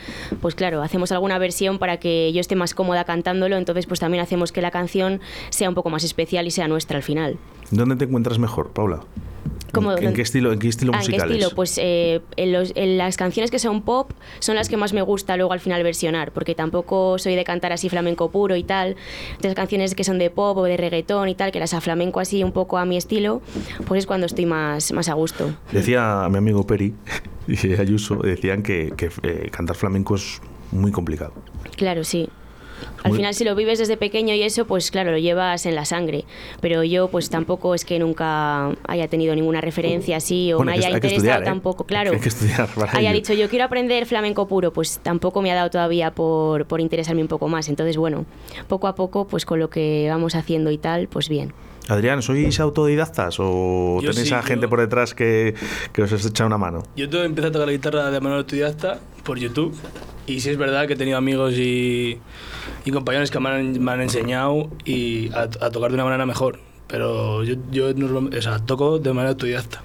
pues 0.41 0.55
claro, 0.55 0.81
hacemos 0.81 1.11
alguna 1.11 1.37
versión 1.37 1.77
para 1.77 1.97
que 1.97 2.33
yo 2.33 2.41
esté 2.41 2.55
más 2.55 2.73
cómoda 2.73 3.03
cantándolo, 3.03 3.57
entonces 3.57 3.85
pues 3.85 3.99
también 3.99 4.23
hacemos 4.23 4.51
que 4.51 4.63
la 4.63 4.71
canción 4.71 5.21
sea 5.49 5.69
un 5.69 5.75
poco 5.75 5.91
más 5.91 6.03
especial 6.03 6.47
y 6.47 6.51
sea 6.51 6.67
nuestra 6.67 6.97
al 6.97 7.03
final. 7.03 7.37
¿Dónde 7.69 7.95
te 7.95 8.05
encuentras 8.05 8.39
mejor, 8.39 8.71
Paula? 8.71 9.01
¿En, 9.73 10.07
en 10.09 10.13
qué 10.13 10.21
estilo, 10.21 10.53
en 10.53 10.59
qué 10.59 10.67
estilo 10.69 10.91
Ah, 10.93 10.97
¿en 10.99 11.05
qué 11.05 11.11
musical 11.13 11.31
estilo? 11.31 11.47
es? 11.47 11.53
Pues 11.53 11.77
eh, 11.81 12.21
en, 12.37 12.51
los- 12.53 12.71
en 12.75 12.97
las 12.97 13.17
canciones 13.17 13.51
que 13.51 13.59
son 13.59 13.81
pop 13.81 14.11
son 14.39 14.55
las 14.55 14.69
que 14.69 14.77
más 14.77 14.93
me 14.93 15.01
gusta 15.01 15.35
luego 15.37 15.51
al 15.53 15.59
final 15.59 15.83
versionar, 15.83 16.31
porque 16.31 16.55
tampoco 16.55 17.17
soy 17.19 17.35
de 17.35 17.43
cantar 17.43 17.71
así 17.73 17.89
flamenco 17.89 18.31
puro 18.31 18.55
y 18.55 18.63
tal. 18.63 18.95
Entonces 19.31 19.55
canciones 19.55 19.95
que 19.95 20.03
son 20.03 20.17
de 20.19 20.29
pop 20.29 20.57
o 20.57 20.63
de 20.63 20.77
reggaetón 20.77 21.29
y 21.29 21.35
tal, 21.35 21.51
que 21.51 21.59
las 21.59 21.73
a 21.73 21.81
flamenco 21.81 22.19
así 22.19 22.43
un 22.43 22.51
poco 22.51 22.77
a 22.77 22.85
mi 22.85 22.97
estilo, 22.97 23.41
pues 23.87 23.99
es 23.99 24.05
cuando 24.07 24.25
estoy 24.27 24.45
más, 24.45 24.91
más 24.93 25.09
a 25.09 25.13
gusto. 25.13 25.53
Decía 25.71 26.27
mi 26.29 26.37
amigo 26.37 26.65
Peri 26.65 26.93
y 27.47 27.73
Ayuso, 27.73 28.15
decían 28.15 28.63
que, 28.63 28.93
que, 28.95 29.09
eh, 29.23 29.49
cantar 29.51 29.75
flamenco 29.75 30.15
es 30.15 30.41
muy 30.71 30.91
complicado. 30.91 31.33
Claro, 31.75 32.03
sí. 32.03 32.29
Al 33.03 33.11
Muy- 33.11 33.17
final 33.19 33.33
si 33.33 33.43
lo 33.43 33.55
vives 33.55 33.79
desde 33.79 33.97
pequeño 33.97 34.33
y 34.33 34.41
eso, 34.41 34.65
pues 34.65 34.89
claro, 34.91 35.11
lo 35.11 35.17
llevas 35.17 35.65
en 35.65 35.75
la 35.75 35.85
sangre. 35.85 36.25
Pero 36.61 36.83
yo 36.83 37.07
pues 37.09 37.29
tampoco 37.29 37.75
es 37.75 37.85
que 37.85 37.99
nunca 37.99 38.71
haya 38.87 39.07
tenido 39.07 39.35
ninguna 39.35 39.61
referencia 39.61 40.17
así 40.17 40.51
o 40.53 40.57
Bueno, 40.57 40.71
me 40.71 40.77
haya 40.77 40.87
hay 40.87 40.93
que 40.93 40.97
interesado 41.07 41.17
estudiar, 41.17 41.41
¿eh? 41.43 41.45
tampoco, 41.45 41.83
claro. 41.85 42.11
Hay 42.13 42.19
que 42.19 42.29
estudiar 42.29 42.67
para 42.75 42.91
haya 42.97 43.09
ello. 43.11 43.19
dicho 43.19 43.33
yo 43.33 43.47
quiero 43.49 43.65
aprender 43.65 44.05
flamenco 44.05 44.47
puro, 44.47 44.73
pues 44.73 44.99
tampoco 45.03 45.41
me 45.41 45.51
ha 45.51 45.55
dado 45.55 45.69
todavía 45.69 46.11
por, 46.15 46.65
por 46.65 46.81
interesarme 46.81 47.21
un 47.21 47.27
poco 47.27 47.47
más. 47.47 47.69
Entonces, 47.69 47.97
bueno, 47.97 48.25
poco 48.67 48.87
a 48.87 48.95
poco, 48.95 49.27
pues 49.27 49.45
con 49.45 49.59
lo 49.59 49.69
que 49.69 50.07
vamos 50.09 50.35
haciendo 50.35 50.71
y 50.71 50.77
tal, 50.77 51.07
pues 51.07 51.29
bien. 51.29 51.53
Adrián, 51.87 52.23
¿sois 52.23 52.59
autodidactas 52.59 53.35
o 53.39 53.99
Yo 54.01 54.09
tenéis 54.09 54.29
sí, 54.29 54.33
a 54.33 54.41
gente 54.41 54.63
yo- 54.65 54.69
por 54.71 54.79
detrás 54.79 55.13
que, 55.13 55.53
que 55.93 56.01
os 56.01 56.11
echa 56.25 56.43
una 56.45 56.57
mano? 56.57 56.81
Yo 56.95 57.07
todo 57.07 57.23
empecé 57.23 57.49
a 57.49 57.51
tocar 57.51 57.67
la 57.67 57.73
guitarra 57.73 58.09
de 58.09 58.19
manera 58.19 58.39
autodidacta 58.39 58.99
por 59.23 59.37
YouTube. 59.37 59.75
Y 60.27 60.39
sí 60.39 60.49
es 60.49 60.57
verdad 60.57 60.87
que 60.87 60.93
he 60.93 60.95
tenido 60.95 61.19
amigos 61.19 61.53
y, 61.53 62.17
y 62.85 62.91
compañeros 62.91 63.31
que 63.31 63.39
me 63.39 63.49
han, 63.49 63.83
me 63.83 63.91
han 63.91 64.01
enseñado 64.01 64.69
y 64.85 65.29
a, 65.33 65.41
a 65.43 65.69
tocar 65.71 65.89
de 65.89 65.95
una 65.95 66.05
manera 66.05 66.25
mejor. 66.25 66.59
Pero 66.87 67.43
yo, 67.43 67.55
yo 67.71 67.93
normal- 67.93 68.29
o 68.37 68.41
sea, 68.41 68.59
toco 68.59 68.99
de 68.99 69.11
manera 69.11 69.31
autodidacta. 69.31 69.81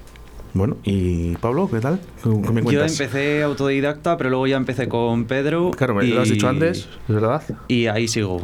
Bueno, 0.52 0.76
¿y 0.84 1.36
Pablo, 1.36 1.70
qué 1.70 1.78
tal? 1.80 2.00
¿Qué 2.22 2.28
me 2.52 2.62
Yo 2.72 2.84
empecé 2.84 3.42
autodidacta, 3.42 4.16
pero 4.16 4.30
luego 4.30 4.46
ya 4.48 4.56
empecé 4.56 4.88
con 4.88 5.24
Pedro. 5.24 5.70
Claro, 5.70 5.94
me 5.94 6.04
lo 6.04 6.20
has 6.20 6.28
y- 6.28 6.32
dicho 6.32 6.48
antes, 6.48 6.88
¿es 7.08 7.14
verdad? 7.14 7.42
Y 7.68 7.86
ahí 7.86 8.08
sigo. 8.08 8.42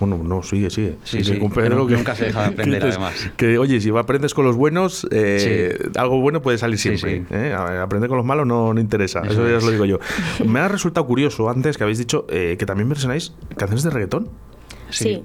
Bueno, 0.00 0.20
no, 0.22 0.42
sigue, 0.42 0.68
sigue. 0.70 0.96
Sí, 1.04 1.22
Sigue 1.22 1.34
sí, 1.34 1.40
con 1.40 1.50
que 1.50 1.60
Pedro, 1.62 1.76
nu- 1.76 1.88
nunca 1.88 2.14
se 2.14 2.26
deja 2.26 2.42
de 2.42 2.46
aprender, 2.48 2.82
que 2.82 2.88
además. 2.88 3.30
Que, 3.36 3.58
oye, 3.58 3.80
si 3.80 3.90
aprendes 3.96 4.34
con 4.34 4.44
los 4.44 4.56
buenos, 4.56 5.06
eh, 5.10 5.78
algo 5.96 6.20
bueno 6.20 6.42
puede 6.42 6.58
salir 6.58 6.78
siempre. 6.78 7.20
sí. 7.20 7.34
¿eh? 7.34 7.54
Aprender 7.54 8.08
con 8.08 8.18
los 8.18 8.26
malos 8.26 8.46
no, 8.46 8.74
no 8.74 8.80
interesa. 8.80 9.20
Eso, 9.20 9.32
Eso 9.32 9.48
ya 9.50 9.56
os 9.56 9.64
lo 9.64 9.70
digo 9.70 9.84
yo. 9.84 9.98
Me 10.44 10.60
ha 10.60 10.68
resultado 10.68 11.06
curioso 11.06 11.48
antes 11.48 11.76
que 11.78 11.84
habéis 11.84 11.98
dicho 11.98 12.26
eh, 12.28 12.56
que 12.58 12.66
también 12.66 12.88
versionáis 12.88 13.32
canciones 13.56 13.82
de 13.84 13.90
reggaetón. 13.90 14.28
Sí. 14.90 15.22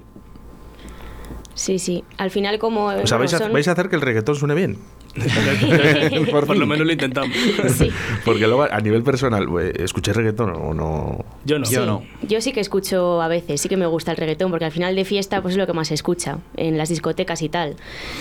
Sí, 1.54 1.80
sí. 1.80 2.04
Al 2.18 2.32
final 2.32 2.58
como... 2.60 2.86
O 2.88 3.06
sea, 3.08 3.18
vais, 3.18 3.34
a, 3.34 3.48
vais 3.50 3.68
a 3.68 3.74
hacer 3.74 3.90
que 3.90 3.96
el 3.96 4.02
reggaetón 4.02 4.36
suene 4.36 4.56
bien. 4.56 4.78
por 6.32 6.56
lo 6.58 6.66
menos 6.66 6.86
lo 6.86 6.94
intentamos. 6.94 7.36
Sí. 7.78 7.90
Porque 8.26 8.48
luego, 8.48 8.64
a 8.64 8.80
nivel 8.80 9.04
personal, 9.04 9.46
¿escucháis 9.76 10.16
reggaetón 10.18 10.52
o 10.56 10.74
no? 10.74 11.26
Yo 11.46 11.60
no. 11.60 11.66
Yo 11.66 11.82
Sí, 11.82 11.86
no. 11.86 12.04
Yo 12.28 12.42
sí 12.42 12.54
que 12.54 12.60
escucho 12.60 13.22
a 13.22 13.28
veces, 13.28 13.60
sí 13.62 13.70
que 13.70 13.78
me 13.78 13.86
gusta 13.88 14.12
el 14.12 14.18
reggaetón, 14.18 14.52
porque 14.52 14.66
al 14.66 14.72
final 14.72 14.96
de 14.96 15.06
fiesta 15.06 15.42
pues 15.42 15.54
es 15.54 15.58
lo 15.58 15.68
que 15.68 15.74
más 15.74 15.88
se 15.90 15.94
escucha 15.96 16.38
en 16.58 16.78
las 16.78 16.90
discotecas 16.90 17.42
y 17.42 17.50
tal. 17.50 17.76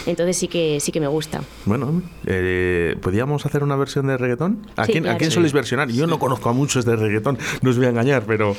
Entonces 0.07 0.37
sí 0.37 0.49
que 0.49 0.81
sí 0.81 0.93
que 0.93 1.01
me 1.01 1.07
gusta. 1.09 1.43
Bueno, 1.65 2.03
eh, 2.27 2.97
¿podríamos 3.01 3.47
hacer 3.47 3.63
una 3.63 3.77
versión 3.77 4.07
de 4.07 4.17
reggaetón? 4.17 4.67
¿A, 4.77 4.87
Sí, 4.87 4.93
quién, 4.93 5.05
¿a 5.05 5.09
claro. 5.09 5.19
quién 5.19 5.31
Sí. 5.31 5.35
soléis 5.37 5.53
versionar? 5.53 5.89
Yo 5.91 6.07
no 6.07 6.19
conozco 6.19 6.49
a 6.49 6.53
muchos 6.53 6.85
de 6.85 6.97
reggaetón, 6.97 7.39
no 7.63 7.71
os 7.71 7.77
voy 7.77 7.87
a 7.87 7.91
engañar, 7.91 8.25
pero 8.27 8.57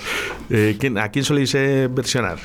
eh, 0.49 0.77
¿quién- 0.79 0.97
¿a 0.97 1.09
quién 1.09 1.25
soléis 1.25 1.53
eh, 1.55 1.87
versionar? 1.91 2.37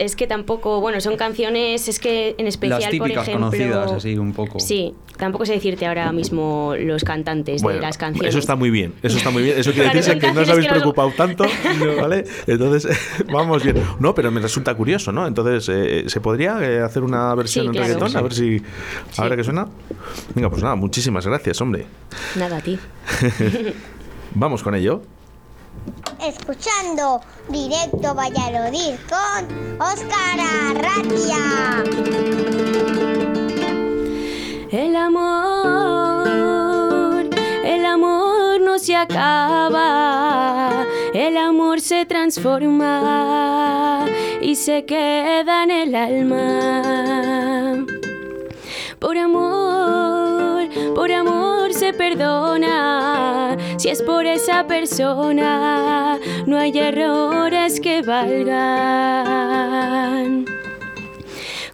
Es 0.00 0.16
que 0.16 0.26
tampoco, 0.26 0.80
bueno, 0.80 0.98
son 1.02 1.18
canciones, 1.18 1.86
es 1.86 1.98
que 1.98 2.34
en 2.38 2.46
especial, 2.46 2.80
Las 2.80 2.88
típicas 2.88 3.12
por 3.12 3.22
ejemplo, 3.22 3.50
conocidas, 3.50 3.92
así 3.92 4.16
un 4.16 4.32
poco. 4.32 4.58
Sí, 4.58 4.94
tampoco 5.18 5.44
sé 5.44 5.52
decirte 5.52 5.86
ahora 5.86 6.10
mismo 6.10 6.72
los 6.78 7.04
cantantes 7.04 7.60
Bueno, 7.60 7.80
de 7.80 7.82
las 7.82 7.98
canciones. 7.98 8.30
Eso 8.30 8.38
está 8.38 8.56
muy 8.56 8.70
bien, 8.70 8.94
eso 9.02 9.18
está 9.18 9.28
muy 9.28 9.42
bien. 9.42 9.58
Eso 9.58 9.72
quiere 9.72 9.90
Claro, 9.90 10.02
son 10.06 10.18
que 10.18 10.32
no 10.32 10.40
os 10.40 10.48
habéis 10.48 10.68
preocupado 10.68 11.12
tanto, 11.14 11.44
¿vale? 12.00 12.24
Entonces, 12.46 12.98
vamos 13.30 13.62
bien. 13.62 13.76
No, 13.98 14.14
pero 14.14 14.30
me 14.30 14.40
resulta 14.40 14.74
curioso, 14.74 15.12
¿no? 15.12 15.26
Entonces, 15.26 15.68
eh, 15.70 16.04
¿se 16.08 16.20
podría 16.22 16.58
eh, 16.66 16.80
hacer 16.80 17.02
una 17.02 17.34
versión 17.34 17.64
Sí, 17.64 17.66
en 17.66 17.72
claro. 17.72 17.86
reggaetón? 17.88 18.10
Sí. 18.10 18.16
A 18.16 18.22
ver 18.22 18.32
si... 18.32 18.62
A 19.18 19.24
ver 19.28 19.36
qué 19.36 19.44
suena. 19.44 19.68
Venga, 20.34 20.48
pues 20.48 20.62
nada, 20.62 20.76
muchísimas 20.76 21.26
gracias, 21.26 21.60
hombre. 21.60 21.84
Nada, 22.36 22.56
a 22.56 22.60
ti. 22.62 22.78
Vamos 24.34 24.62
con 24.62 24.74
ello. 24.74 25.02
Escuchando 26.22 27.22
directo 27.48 28.14
Valladolid 28.14 28.94
con 29.08 29.80
Óscar 29.80 30.38
Arratia. 30.70 31.82
El 34.70 34.94
amor, 34.94 36.28
el 37.64 37.84
amor 37.84 38.60
no 38.60 38.78
se 38.78 38.94
acaba, 38.94 40.86
el 41.12 41.36
amor 41.36 41.80
se 41.80 42.06
transforma 42.06 44.06
y 44.40 44.54
se 44.54 44.84
queda 44.84 45.64
en 45.64 45.70
el 45.70 45.92
alma. 45.94 47.84
Por 48.98 49.18
amor, 49.18 50.39
por 50.94 51.10
amor 51.12 51.72
se 51.72 51.92
perdona. 51.92 53.56
Si 53.78 53.88
es 53.88 54.02
por 54.02 54.26
esa 54.26 54.66
persona, 54.66 56.18
no 56.46 56.58
hay 56.58 56.76
errores 56.78 57.80
que 57.80 58.02
valgan. 58.02 59.70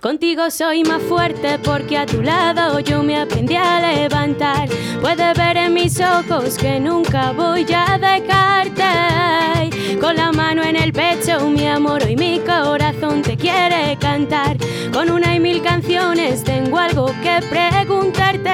Contigo 0.00 0.50
soy 0.50 0.84
más 0.84 1.02
fuerte 1.02 1.58
porque 1.58 1.98
a 1.98 2.06
tu 2.06 2.22
lado 2.22 2.78
yo 2.80 3.02
me 3.02 3.18
aprendí 3.18 3.56
a 3.56 3.80
levantar. 3.80 4.68
Puedes 5.00 5.36
ver 5.36 5.56
en 5.56 5.74
mis 5.74 6.00
ojos 6.00 6.56
que 6.58 6.78
nunca 6.78 7.32
voy 7.32 7.66
a 7.74 7.98
dejarte. 7.98 9.55
Con 10.00 10.16
la 10.16 10.32
mano 10.32 10.62
en 10.62 10.76
el 10.76 10.92
pecho, 10.92 11.48
mi 11.48 11.66
amor, 11.66 12.02
hoy 12.02 12.16
mi 12.16 12.40
corazón 12.40 13.22
te 13.22 13.36
quiere 13.36 13.96
cantar. 14.00 14.56
Con 14.92 15.10
una 15.10 15.34
y 15.34 15.40
mil 15.40 15.62
canciones 15.62 16.42
tengo 16.44 16.78
algo 16.78 17.06
que 17.22 17.40
preguntarte. 17.48 18.50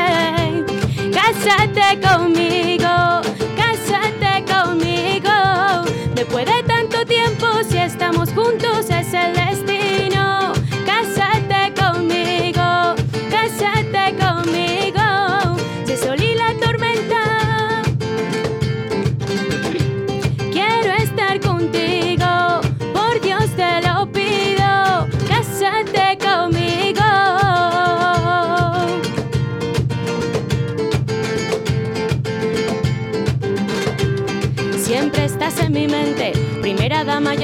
Cásate 1.13 2.01
conmigo, 2.07 3.23
cásate 3.57 4.45
conmigo. 4.53 5.31
Después 6.15 6.47
de 6.47 6.63
tanto 6.65 7.05
tiempo, 7.07 7.47
si 7.69 7.79
estamos 7.79 8.31
juntos 8.33 8.91
es 8.91 9.15
el 9.15 9.35
destino. 9.35 9.72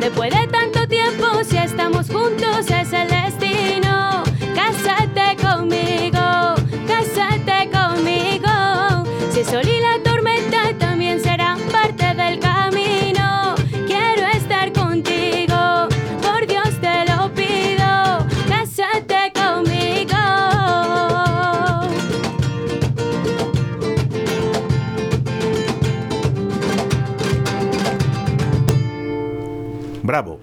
donde 0.00 0.16
puede 0.16 0.39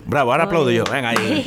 Bravo, 0.07 0.31
ahora 0.31 0.45
aplaudo 0.45 0.71
yo. 0.71 0.83
Venga 0.85 1.09
ahí. 1.09 1.43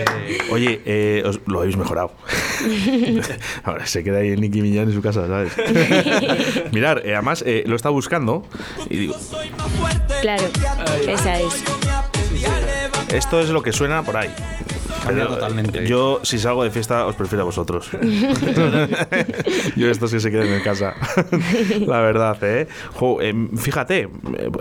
Oye, 0.50 0.80
eh, 0.84 1.22
os- 1.24 1.40
lo 1.46 1.60
habéis 1.60 1.76
mejorado. 1.76 2.12
Ahora 3.64 3.86
se 3.86 4.04
queda 4.04 4.18
ahí 4.18 4.36
Nicky 4.36 4.60
Millán 4.62 4.88
en 4.88 4.94
su 4.94 5.00
casa, 5.02 5.26
¿sabes? 5.26 5.52
Mirar, 6.72 7.02
eh, 7.04 7.14
además 7.14 7.42
eh, 7.46 7.64
lo 7.66 7.74
estaba 7.76 7.92
buscando 7.92 8.46
y 8.90 8.96
digo, 8.98 9.14
Claro, 10.20 10.44
esa 11.08 11.40
es. 11.40 11.64
esto 13.12 13.40
es 13.40 13.48
lo 13.48 13.62
que 13.62 13.72
suena 13.72 14.02
por 14.02 14.16
ahí. 14.16 14.30
Cambia 15.04 15.24
Pero, 15.24 15.34
totalmente. 15.34 15.84
eh, 15.84 15.86
Yo, 15.86 16.20
si 16.22 16.38
salgo 16.38 16.64
de 16.64 16.70
fiesta, 16.70 17.06
os 17.06 17.14
prefiero 17.16 17.42
a 17.42 17.44
vosotros. 17.46 17.90
yo 19.76 19.90
estos 19.90 20.12
que 20.12 20.20
se 20.20 20.30
queden 20.30 20.52
en 20.52 20.60
casa. 20.62 20.94
La 21.86 22.00
verdad, 22.00 22.36
¿eh? 22.42 22.68
Jo, 22.94 23.20
eh, 23.20 23.34
fíjate, 23.56 24.00
eh, 24.02 24.08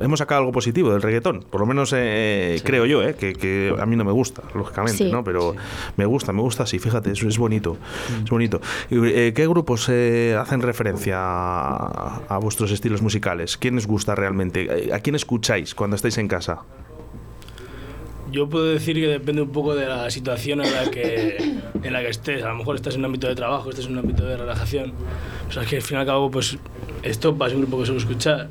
hemos 0.02 0.20
sacado 0.20 0.40
algo 0.40 0.52
positivo 0.52 0.92
del 0.92 1.02
reggaetón. 1.02 1.44
Por 1.50 1.62
lo 1.62 1.68
menos 1.68 1.94
eh, 1.96 2.60
creo 2.64 2.86
yo, 2.86 3.04
¿eh? 3.04 3.16
Que, 3.16 3.34
que 3.34 3.74
a 3.80 3.86
mí 3.86 3.96
no 3.96 4.04
me 4.04 4.12
gusta, 4.12 4.42
lógicamente, 4.56 4.98
Sí. 4.98 5.12
¿no? 5.12 5.24
Pero 5.24 5.56
me 5.98 6.06
gusta, 6.06 6.34
me 6.34 6.42
gusta, 6.42 6.66
sí, 6.66 6.80
fíjate, 6.80 7.12
eso 7.12 7.28
es 7.28 7.38
bonito. 7.38 7.78
Es 8.24 8.30
bonito. 8.30 8.62
Y, 8.90 8.98
eh, 9.08 9.34
¿Qué 9.34 9.48
grupos 9.48 9.90
hacen 9.90 10.62
referencia 10.62 11.18
a, 11.20 12.22
a 12.28 12.38
vuestros 12.40 12.72
estilos 12.72 13.02
musicales? 13.02 13.58
¿Quién 13.58 13.78
os 13.78 13.88
gusta 13.88 14.16
realmente? 14.16 14.90
¿A 14.94 15.00
quién 15.00 15.16
escucháis 15.16 15.76
cuando 15.76 15.96
estáis 15.96 16.18
en 16.18 16.28
casa? 16.28 16.60
Yo 18.32 18.48
puedo 18.48 18.66
decir 18.66 18.96
que 18.96 19.08
depende 19.08 19.42
un 19.42 19.52
poco 19.52 19.76
de 19.76 19.86
la 19.86 20.10
situación 20.10 20.62
en 20.62 20.74
la 20.74 20.90
que, 20.90 21.36
en 21.84 21.94
la 21.94 22.02
que 22.02 22.10
estés. 22.10 22.44
A 22.44 22.50
lo 22.50 22.56
mejor 22.56 22.76
estás 22.76 22.96
en 22.96 23.02
un 23.02 23.06
ámbito 23.06 23.28
de 23.28 23.36
trabajo, 23.36 23.70
estás 23.70 23.86
en 23.86 23.94
un 23.94 24.00
ámbito 24.00 24.24
de 24.26 24.38
relajación. 24.38 24.94
O 25.50 25.52
sea, 25.52 25.64
es 25.64 25.70
que 25.70 25.76
al 25.78 25.82
fin 25.82 25.98
y 25.98 26.00
al 26.00 26.06
cabo, 26.06 26.32
pues 26.32 26.58
esto 27.04 27.38
es 27.46 27.54
un 27.54 27.62
grupo 27.62 27.80
que 27.80 27.86
suelo 27.86 28.00
escuchar. 28.00 28.50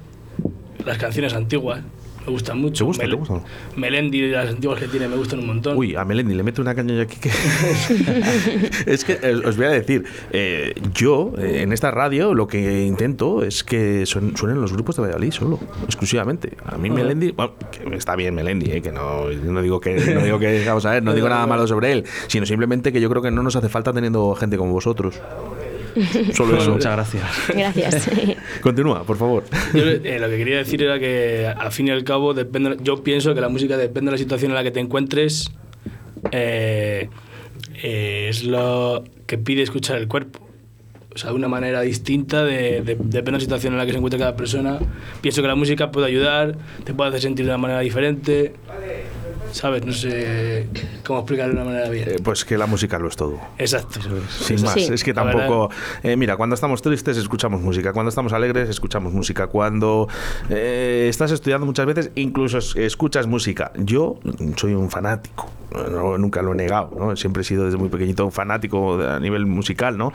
Las 0.85 0.99
canciones 0.99 1.33
antiguas 1.35 1.83
me 2.27 2.33
gustan 2.33 2.59
mucho. 2.61 2.85
¿Te 2.85 2.87
gusta, 2.87 3.03
Mel- 3.05 3.11
te 3.11 3.17
gustan? 3.17 3.43
Melendi, 3.77 4.29
las 4.31 4.49
antiguas 4.51 4.79
que 4.79 4.89
tiene, 4.89 5.09
me 5.09 5.17
gustan 5.17 5.41
un 5.41 5.47
montón. 5.47 5.77
Uy, 5.77 5.95
a 5.97 6.05
Melendi 6.05 6.35
le 6.35 6.43
mete 6.43 6.61
una 6.61 6.75
caña 6.75 6.95
yo 6.95 7.03
aquí 7.03 7.17
que... 7.21 7.31
es 8.87 9.05
que 9.05 9.19
eh, 9.23 9.35
os 9.45 9.57
voy 9.57 9.67
a 9.67 9.71
decir, 9.71 10.05
eh, 10.33 10.75
yo 10.95 11.33
eh, 11.39 11.63
en 11.63 11.73
esta 11.73 11.91
radio 11.91 12.35
lo 12.35 12.47
que 12.47 12.85
intento 12.85 13.43
es 13.45 13.65
que 13.65 14.03
suen- 14.03 14.37
suenen 14.37 14.61
los 14.61 14.73
grupos 14.73 14.97
de 14.97 15.03
Valladolid 15.03 15.33
solo, 15.33 15.59
exclusivamente. 15.85 16.53
A 16.67 16.77
mí 16.79 16.91
Melendi, 16.91 17.33
bueno, 17.33 17.53
que 17.71 17.97
está 17.97 18.17
bien 18.17 18.35
Melendi, 18.35 18.71
eh, 18.73 18.83
que 18.83 18.93
no, 18.93 19.29
no 19.31 19.63
digo 19.63 19.81
que, 19.81 19.95
no 20.15 20.23
digo 20.23 20.39
que, 20.39 20.63
vamos 20.67 20.85
a 20.87 20.91
ver, 20.93 21.03
no 21.03 21.15
digo 21.15 21.29
nada 21.31 21.47
malo 21.47 21.67
sobre 21.67 21.93
él, 21.93 22.05
sino 22.29 22.47
simplemente 22.47 22.93
que 22.93 23.01
yo 23.01 23.09
creo 23.11 23.23
que 23.23 23.31
no 23.31 23.43
nos 23.43 23.57
hace 23.57 23.69
falta 23.69 23.93
teniendo 23.93 24.35
gente 24.35 24.57
como 24.57 24.73
vosotros. 24.73 25.21
Solo 26.33 26.57
eso. 26.59 26.73
Muchas 26.73 26.93
gracias. 26.93 27.25
Gracias. 27.55 28.11
Continúa, 28.61 29.05
por 29.05 29.17
favor. 29.17 29.45
Yo 29.75 29.83
eh, 29.83 30.19
lo 30.21 30.29
que 30.29 30.37
quería 30.39 30.59
decir 30.59 30.83
era 30.83 30.99
que 30.99 31.47
al 31.47 31.73
fin 31.73 31.89
y 31.89 31.91
al 31.91 32.05
cabo 32.05 32.35
depende, 32.35 32.77
yo 32.83 33.03
pienso 33.03 33.35
que 33.35 33.41
la 33.41 33.49
música 33.49 33.77
depende 33.77 34.11
de 34.11 34.13
la 34.13 34.19
situación 34.19 34.51
en 34.53 34.57
la 34.57 34.63
que 34.63 34.71
te 34.71 34.81
encuentres, 34.81 35.51
eh, 36.33 37.09
eh, 37.83 38.27
es 38.29 38.45
lo 38.45 39.05
que 39.27 39.39
pide 39.39 39.63
escuchar 39.63 39.99
el 39.99 40.09
cuerpo. 40.09 40.47
O 41.13 41.19
sea, 41.19 41.31
de 41.31 41.37
una 41.37 41.49
manera 41.49 41.81
distinta, 41.81 42.45
de, 42.45 42.83
de- 42.83 42.95
depende 42.95 43.23
de 43.23 43.33
la 43.33 43.41
situación 43.41 43.73
en 43.73 43.79
la 43.79 43.85
que 43.87 43.91
se 43.93 43.99
encuentre 43.99 44.19
cada 44.21 44.37
persona. 44.37 44.79
Pienso 45.21 45.43
que 45.43 45.49
la 45.49 45.57
música 45.57 45.91
puede 45.91 46.07
ayudar, 46.07 46.57
te 46.85 46.95
puede 46.95 47.09
hacer 47.11 47.23
sentir 47.23 47.47
de 47.47 47.51
una 47.51 47.59
manera 47.59 47.81
diferente. 47.81 48.53
¿Sabes? 49.53 49.85
No 49.85 49.93
sé 49.93 50.69
cómo 51.07 51.21
explicarlo 51.21 51.55
de 51.55 51.61
una 51.61 51.71
manera 51.71 51.89
bien. 51.91 52.09
Eh, 52.09 52.17
pues 52.23 52.45
que 52.45 52.57
la 52.57 52.67
música 52.67 52.99
lo 52.99 53.09
es 53.09 53.17
todo. 53.17 53.39
Exacto. 53.59 54.01
Sin 54.29 54.63
más, 54.63 54.75
Sí. 54.75 54.89
es 54.93 55.03
que 55.05 55.13
tampoco. 55.15 55.71
eh, 56.03 56.17
mira, 56.17 56.37
cuando 56.37 56.55
estamos 56.55 56.83
tristes 56.83 57.17
escuchamos 57.17 57.61
música, 57.61 57.93
cuando 57.93 58.09
estamos 58.11 58.33
alegres 58.33 58.69
escuchamos 58.69 59.13
música, 59.13 59.49
cuando 59.49 60.09
eh, 60.49 61.07
estás 61.09 61.31
estudiando 61.33 61.67
muchas 61.67 61.87
veces 61.87 62.11
incluso 62.15 62.59
es- 62.59 62.77
escuchas 62.77 63.27
música. 63.27 63.73
Yo 63.77 64.19
soy 64.57 64.75
un 64.75 64.91
fanático, 64.91 65.49
no, 65.91 66.17
nunca 66.19 66.43
lo 66.43 66.53
he 66.53 66.57
negado, 66.57 66.91
¿no? 66.99 67.17
siempre 67.17 67.43
he 67.43 67.45
sido 67.45 67.65
desde 67.65 67.77
muy 67.79 67.89
pequeñito 67.89 68.25
un 68.25 68.33
fanático 68.33 69.01
a 69.03 69.19
nivel 69.21 69.47
musical, 69.47 69.99
¿no? 69.99 70.13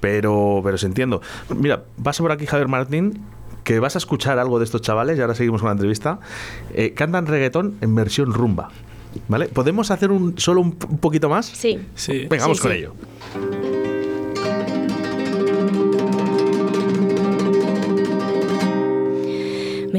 Pero, 0.00 0.60
pero 0.64 0.78
se 0.78 0.86
entiendo. 0.86 1.20
Mira, 1.54 1.82
pasa 2.02 2.22
por 2.22 2.32
aquí 2.32 2.46
Javier 2.46 2.68
Martín. 2.68 3.22
Que 3.68 3.80
vas 3.80 3.96
a 3.96 3.98
escuchar 3.98 4.38
algo 4.38 4.58
de 4.58 4.64
estos 4.64 4.80
chavales, 4.80 5.18
y 5.18 5.20
ahora 5.20 5.34
seguimos 5.34 5.60
con 5.60 5.68
la 5.68 5.72
entrevista. 5.72 6.20
eh, 6.72 6.94
cantan 6.94 7.26
reggaetón 7.26 7.74
en 7.82 7.94
versión 7.94 8.32
rumba. 8.32 8.70
¿Vale? 9.28 9.48
¿Podemos 9.48 9.90
hacer 9.90 10.10
un, 10.10 10.38
solo 10.38 10.62
un, 10.62 10.74
un 10.88 10.96
poquito 10.96 11.28
más? 11.28 11.44
Sí. 11.44 11.78
Sí. 11.94 12.26
Venga, 12.30 12.44
vamos 12.44 12.56
Sí, 12.56 12.62
con 12.62 12.72
sí. 12.72 12.78
ello. 12.78 12.94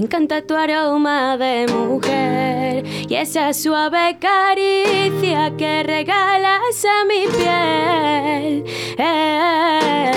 Encanta 0.10 0.42
tu 0.42 0.56
aroma 0.56 1.38
de 1.38 1.68
mujer 1.68 2.84
y 3.08 3.14
esa 3.14 3.54
suave 3.54 4.18
caricia 4.20 5.56
que 5.56 5.84
regalas 5.84 6.84
a 6.84 7.06
mi 7.06 7.28
piel. 7.28 8.66
Eh, 8.98 10.12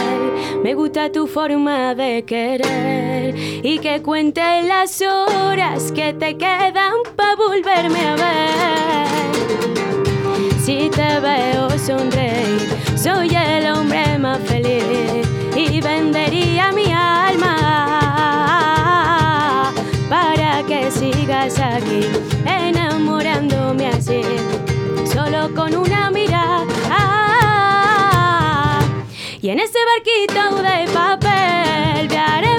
me 0.64 0.72
gusta 0.72 1.12
tu 1.12 1.26
forma 1.26 1.94
de 1.94 2.24
querer 2.24 3.36
y 3.36 3.78
que 3.80 4.00
cuente 4.00 4.62
las 4.62 5.02
horas 5.02 5.92
que 5.92 6.14
te 6.14 6.38
quedan 6.38 6.94
para 7.14 7.36
volverme 7.36 8.06
a 8.06 8.16
ver. 8.16 9.08
Si 10.64 10.88
te 10.88 11.20
veo 11.20 11.68
sonreír, 11.78 12.66
soy 12.96 13.28
el 13.36 13.70
hombre 13.70 14.18
más 14.18 14.38
feliz 14.38 15.28
y 15.54 15.82
vendería 15.82 16.72
mi 16.72 16.90
alma 16.90 18.01
que 20.72 20.90
sigas 20.90 21.58
aquí 21.58 22.00
enamorándome 22.46 23.88
así, 23.88 24.22
solo 25.12 25.54
con 25.54 25.76
una 25.76 26.10
mirada. 26.10 26.66
Y 29.42 29.50
en 29.50 29.58
ese 29.58 29.78
barquito 29.90 30.62
de 30.62 30.86
papel 30.94 32.08
viaremos 32.08 32.51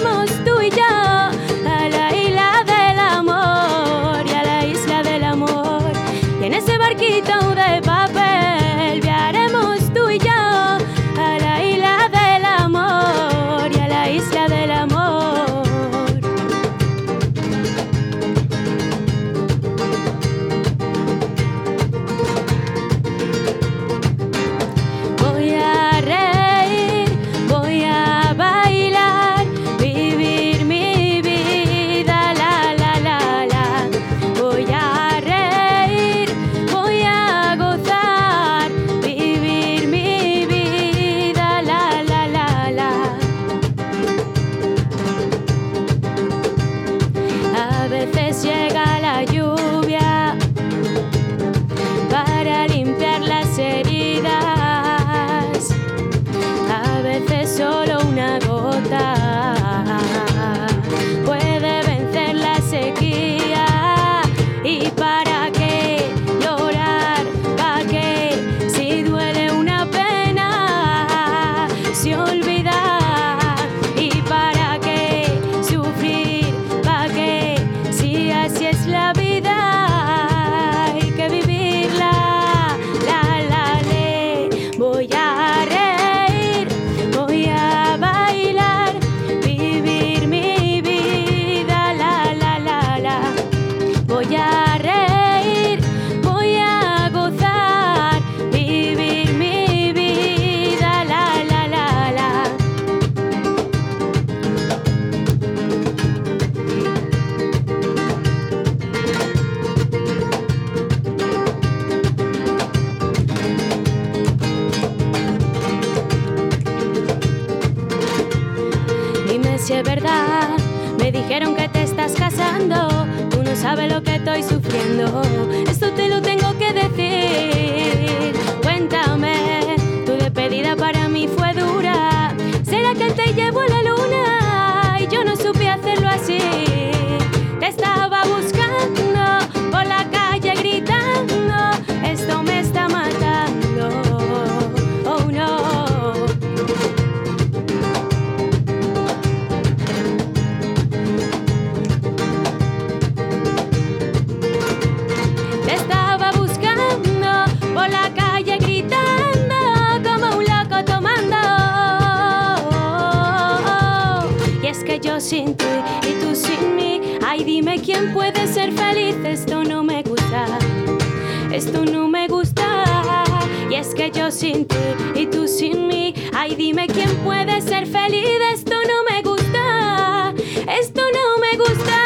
y 175.16 175.28
tú 175.28 175.48
sin 175.48 175.88
mí, 175.88 176.14
ay 176.34 176.56
dime 176.56 176.88
quién 176.88 177.10
puede 177.24 177.62
ser 177.62 177.88
feliz. 177.88 178.30
Esto 178.54 178.76
no 178.76 179.04
me 179.10 179.22
gusta, 179.22 180.34
esto 180.80 181.02
no 181.14 181.38
me 181.40 181.58
gusta. 181.58 182.00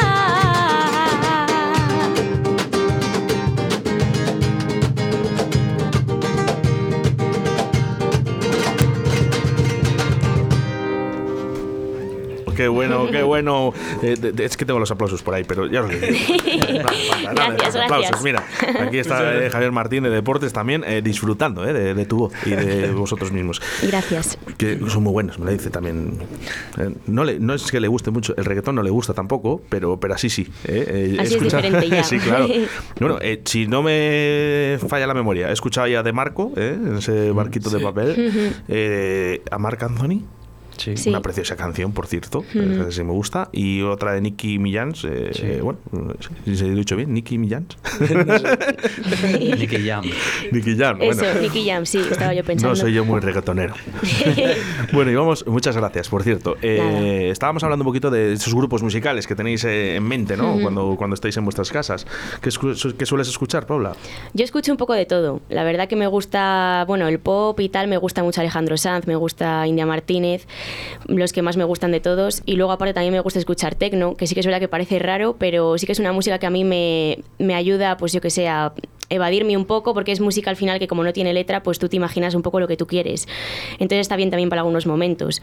Qué 12.56 12.68
bueno, 12.68 13.08
qué 13.12 13.22
bueno. 13.22 13.72
Eh, 14.04 14.16
de- 14.20 14.32
de- 14.32 14.46
es 14.46 14.58
que 14.58 14.66
tengo 14.66 14.80
los 14.80 14.92
aplausos 14.92 15.22
por 15.24 15.34
ahí, 15.34 15.44
pero 15.44 15.66
ya 15.68 15.82
os 15.84 15.92
lo 15.92 15.98
digo. 16.00 16.08
Nada, 17.24 17.34
Gracias, 17.34 17.76
los 17.76 17.84
aplausos. 17.84 18.22
gracias. 18.22 18.24
Mira, 18.24 18.44
aquí 18.88 18.98
está 19.00 19.36
eh, 19.46 19.50
Javier 19.50 19.72
Martín 19.72 20.04
de 20.04 20.10
Deportes 20.10 20.54
también 20.54 20.84
eh, 20.86 21.02
disfrutando 21.02 21.68
eh, 21.68 21.74
de, 21.74 21.94
de 21.94 22.06
tu 22.06 22.18
voz 22.18 22.34
y 22.46 22.52
de 22.52 22.92
vosotros 22.94 23.32
mismos. 23.32 23.62
Gracias. 23.84 24.38
Que 24.58 24.80
son 24.90 25.04
muy 25.04 25.14
buenos, 25.14 25.40
me 25.40 25.46
lo 25.46 25.52
dice 25.52 25.70
también. 25.70 26.20
Eh, 26.80 26.90
no, 27.08 27.24
le, 27.24 27.40
no 27.40 27.54
es 27.54 27.72
que 27.72 27.80
le 27.80 27.88
guste 27.88 28.12
mucho, 28.12 28.34
el 28.38 28.46
reggaetón 28.46 28.76
no 28.76 28.84
le 28.84 28.90
gusta 28.90 29.14
tampoco, 29.14 29.62
pero, 29.70 30.00
pero 30.00 30.14
así 30.14 30.30
sí. 30.30 30.48
eh, 30.66 31.16
eh, 31.16 31.18
Así 31.20 31.36
es 31.36 31.42
diferente 31.44 31.90
ya. 31.90 32.04
sí, 32.04 32.20
claro. 32.20 32.48
Bueno, 33.00 33.18
eh, 33.22 33.42
si 33.46 33.68
no 33.68 33.82
me 33.84 34.78
falla 34.88 35.08
la 35.08 35.14
memoria, 35.14 35.50
he 35.50 35.54
escuchado 35.54 35.88
ya 35.88 36.04
de 36.04 36.14
Marco, 36.14 36.52
eh, 36.56 36.76
en 36.78 36.98
ese 36.98 37.32
barquito 37.32 37.70
de 37.70 37.80
papel, 37.80 38.54
eh, 38.68 39.42
a 39.52 39.58
Marc 39.58 39.82
Anthony. 39.84 40.22
Sí. 40.78 40.96
Sí. 40.98 41.10
Una 41.10 41.22
preciosa 41.22 41.56
canción, 41.56 41.92
por 41.92 42.08
cierto, 42.08 42.44
sí 42.90 43.04
me 43.04 43.12
gusta. 43.12 43.50
Y 43.52 43.82
otra 43.82 44.14
de 44.14 44.22
Nicky 44.22 44.60
Millans, 44.60 45.04
eh, 45.04 45.30
Sí. 45.34 45.42
eh, 45.44 45.62
bueno, 45.62 45.80
si 46.46 46.56
se 46.56 46.66
lo 46.66 46.74
he 46.74 46.76
dicho 46.76 46.96
bien, 46.96 47.14
Nicky 47.14 47.38
Millans. 47.38 47.78
Nicky 49.58 49.88
Jam. 49.88 50.04
Nicky 50.52 50.78
Jam, 50.78 50.98
bueno. 50.98 51.12
Eso, 51.24 51.42
Nicky 51.42 51.66
Jam, 51.68 51.86
sí, 51.86 52.00
estaba 52.00 52.34
yo 52.34 52.44
pensando. 52.44 52.70
No 52.70 52.76
soy 52.76 52.94
yo 52.94 53.06
muy 53.06 53.20
reggaetonero. 53.20 53.74
bueno, 54.94 55.12
y 55.12 55.16
vamos, 55.16 55.46
muchas 55.48 55.76
gracias, 55.76 56.10
por 56.10 56.24
cierto. 56.24 56.56
Eh, 56.62 57.30
estábamos 57.32 57.64
hablando 57.64 57.84
un 57.84 57.88
poquito 57.88 58.10
de 58.12 58.34
esos 58.34 58.54
grupos 58.54 58.84
musicales 58.84 59.28
que 59.28 59.36
tenéis 59.36 59.64
eh, 59.66 59.96
en 59.96 60.04
mente, 60.04 60.38
¿no? 60.38 60.58
cuando, 60.62 60.96
cuando 60.98 61.14
estáis 61.14 61.36
en 61.38 61.44
vuestras 61.44 61.72
casas. 61.72 62.06
¿Qué, 62.42 62.50
escu- 62.50 62.96
qué 62.96 63.06
sueles 63.06 63.28
escuchar, 63.28 63.66
Paula? 63.66 63.94
Yo 64.34 64.44
escucho 64.44 64.72
un 64.72 64.78
poco 64.78 64.94
de 64.94 65.06
todo. 65.06 65.42
La 65.50 65.64
verdad 65.64 65.88
que 65.88 65.96
me 65.96 66.08
gusta, 66.08 66.84
bueno, 66.88 67.08
el 67.08 67.20
pop 67.20 67.60
y 67.60 67.70
tal, 67.70 67.88
me 67.88 67.98
gusta 67.98 68.24
mucho 68.24 68.42
Alejandro 68.42 68.78
Sanz, 68.78 69.08
me 69.08 69.16
gusta 69.16 69.66
India 69.68 69.86
Martínez, 69.86 70.48
los 71.06 71.34
que 71.34 71.42
más 71.42 71.58
me 71.58 71.64
gustan 71.64 71.92
de 71.92 72.00
todos. 72.00 72.42
Y 72.46 72.56
luego 72.56 72.72
aparte 72.72 72.94
también 72.94 73.14
me 73.14 73.20
gusta 73.20 73.40
escuchar 73.40 73.76
tecno, 73.76 74.16
que 74.16 74.28
sí 74.28 74.34
que 74.34 74.42
es 74.42 74.46
verdad 74.46 74.60
que 74.60 74.68
parece 74.68 75.00
raro, 75.00 75.36
pero 75.38 75.78
sí 75.78 75.86
que 75.86 75.92
es 75.92 76.00
una 76.00 76.12
música 76.12 76.40
que 76.40 76.46
a 76.46 76.50
mí 76.50 76.64
me, 76.64 77.20
me 77.40 77.56
ayuda, 77.56 77.98
pues 77.98 78.14
yo 78.14 78.22
que 78.22 78.30
sé, 78.30 78.48
a 78.48 78.74
evadirme 79.10 79.56
un 79.56 79.66
poco, 79.66 79.94
porque 79.94 80.12
es 80.12 80.20
música 80.20 80.50
al 80.50 80.56
final 80.56 80.80
que 80.80 80.88
como 80.88 81.04
no 81.04 81.14
tiene 81.14 81.34
letra, 81.34 81.64
pues 81.64 81.80
tú 81.80 81.88
te 81.90 81.96
imaginas 81.96 82.36
un 82.36 82.42
poco 82.42 82.60
lo 82.60 82.68
que 82.68 82.78
tú 82.78 82.88
quieres. 82.88 83.28
Entonces 83.74 84.00
está 84.00 84.16
bien 84.16 84.30
también 84.30 84.50
para 84.50 84.62
algunos 84.62 84.86
momentos. 84.86 85.42